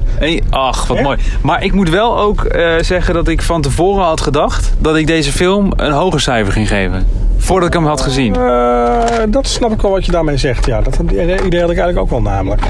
Ach, 0.51 0.87
wat 0.87 1.01
mooi. 1.01 1.19
Maar 1.43 1.65
ik 1.65 1.73
moet 1.73 1.91
wel 1.91 2.19
ook 2.19 2.45
eh, 2.45 2.73
zeggen 2.81 3.15
dat 3.15 3.29
ik 3.29 3.43
van 3.43 3.63
tevoren 3.63 4.05
had 4.05 4.21
gedacht 4.21 4.73
dat 4.79 4.97
ik 4.97 5.07
deze 5.07 5.33
film 5.33 5.73
een 5.77 5.93
hoger 5.93 6.21
cijfer 6.21 6.53
ging 6.53 6.69
geven. 6.69 7.07
Voordat 7.37 7.69
ik 7.69 7.75
hem 7.75 7.87
had 7.87 8.01
gezien. 8.01 8.33
Dat 9.29 9.47
snap 9.47 9.73
ik 9.73 9.81
wel 9.81 9.91
wat 9.91 10.05
je 10.07 10.13
daarmee 10.13 10.37
zegt. 10.37 10.67
Ja, 10.67 10.81
dat 10.81 10.99
idee 11.01 11.39
had 11.39 11.71
ik 11.71 11.79
eigenlijk 11.79 11.99
ook 11.99 12.11
wel 12.11 12.23
namelijk. 12.23 12.63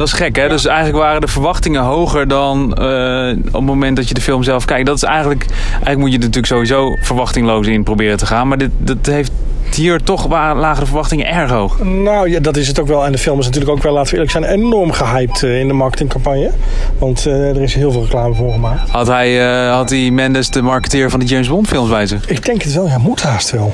Dat 0.00 0.08
is 0.08 0.14
gek, 0.14 0.36
hè? 0.36 0.48
Dus 0.48 0.66
eigenlijk 0.66 0.98
waren 0.98 1.20
de 1.20 1.28
verwachtingen 1.28 1.82
hoger 1.82 2.28
dan 2.28 2.74
eh, 2.74 3.36
op 3.46 3.52
het 3.52 3.64
moment 3.64 3.96
dat 3.96 4.08
je 4.08 4.14
de 4.14 4.20
film 4.20 4.42
zelf 4.42 4.64
kijkt. 4.64 4.86
Dat 4.86 4.96
is 4.96 5.02
eigenlijk, 5.02 5.46
eigenlijk 5.50 5.98
moet 5.98 6.08
je 6.08 6.14
er 6.14 6.24
natuurlijk 6.24 6.46
sowieso 6.46 6.96
verwachtingloos 7.00 7.66
in 7.66 7.82
proberen 7.82 8.16
te 8.16 8.26
gaan. 8.26 8.48
Maar 8.48 8.58
dit, 8.58 8.70
dat 8.78 9.06
heeft 9.06 9.32
hier 9.74 10.02
toch 10.02 10.28
lagere 10.28 10.86
verwachtingen 10.86 11.26
erg 11.26 11.50
hoog. 11.50 11.84
Nou 11.84 12.30
ja, 12.30 12.40
dat 12.40 12.56
is 12.56 12.68
het 12.68 12.80
ook 12.80 12.86
wel. 12.86 13.04
En 13.04 13.12
de 13.12 13.18
film 13.18 13.38
is 13.38 13.44
natuurlijk 13.44 13.72
ook 13.72 13.82
wel, 13.82 13.92
laten 13.92 14.14
we 14.14 14.18
eerlijk 14.18 14.32
zijn, 14.32 14.44
enorm 14.44 14.92
gehyped 14.92 15.42
eh, 15.42 15.60
in 15.60 15.68
de 15.68 15.74
marketingcampagne. 15.74 16.50
Want 16.98 17.26
eh, 17.26 17.48
er 17.48 17.62
is 17.62 17.74
heel 17.74 17.92
veel 17.92 18.02
reclame 18.02 18.34
voor 18.34 18.52
gemaakt. 18.52 18.90
Had 18.90 19.06
hij, 19.06 19.50
eh, 19.66 19.74
had 19.74 19.90
hij 19.90 20.10
Mendes 20.10 20.50
de 20.50 20.62
marketeer 20.62 21.10
van 21.10 21.20
de 21.20 21.26
James 21.26 21.48
Bond 21.48 21.68
films 21.68 21.88
bij 21.90 22.06
zich? 22.06 22.28
Ik 22.28 22.44
denk 22.44 22.62
het 22.62 22.72
wel, 22.72 22.86
ja, 22.86 22.98
moet 22.98 23.22
haast 23.22 23.50
wel. 23.50 23.72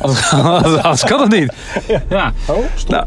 Anders, 0.00 0.32
anders 0.82 1.04
kan 1.04 1.20
het 1.20 1.30
niet. 1.30 1.52
Ja. 2.08 2.32
Oh, 2.46 2.56
stop. 2.74 2.90
Nou, 2.90 3.06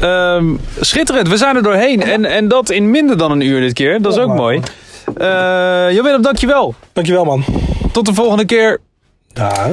ehm, 0.00 0.54
schitterend. 0.80 1.28
We 1.28 1.36
zijn 1.36 1.56
er 1.56 1.62
doorheen. 1.62 2.02
En, 2.02 2.24
en 2.24 2.48
dat 2.48 2.70
in 2.70 2.90
minder 2.90 3.18
dan 3.18 3.30
een 3.30 3.40
uur 3.40 3.60
dit 3.60 3.72
keer. 3.72 4.02
Dat 4.02 4.12
is 4.12 4.18
ook 4.18 4.34
mooi. 4.34 4.60
Eh 5.16 5.26
Jan 5.90 6.04
Willem, 6.04 6.22
dankjewel. 6.22 6.74
Dankjewel, 6.92 7.24
man. 7.24 7.44
Tot 7.92 8.06
de 8.06 8.14
volgende 8.14 8.44
keer. 8.44 8.80
Daar. 9.32 9.68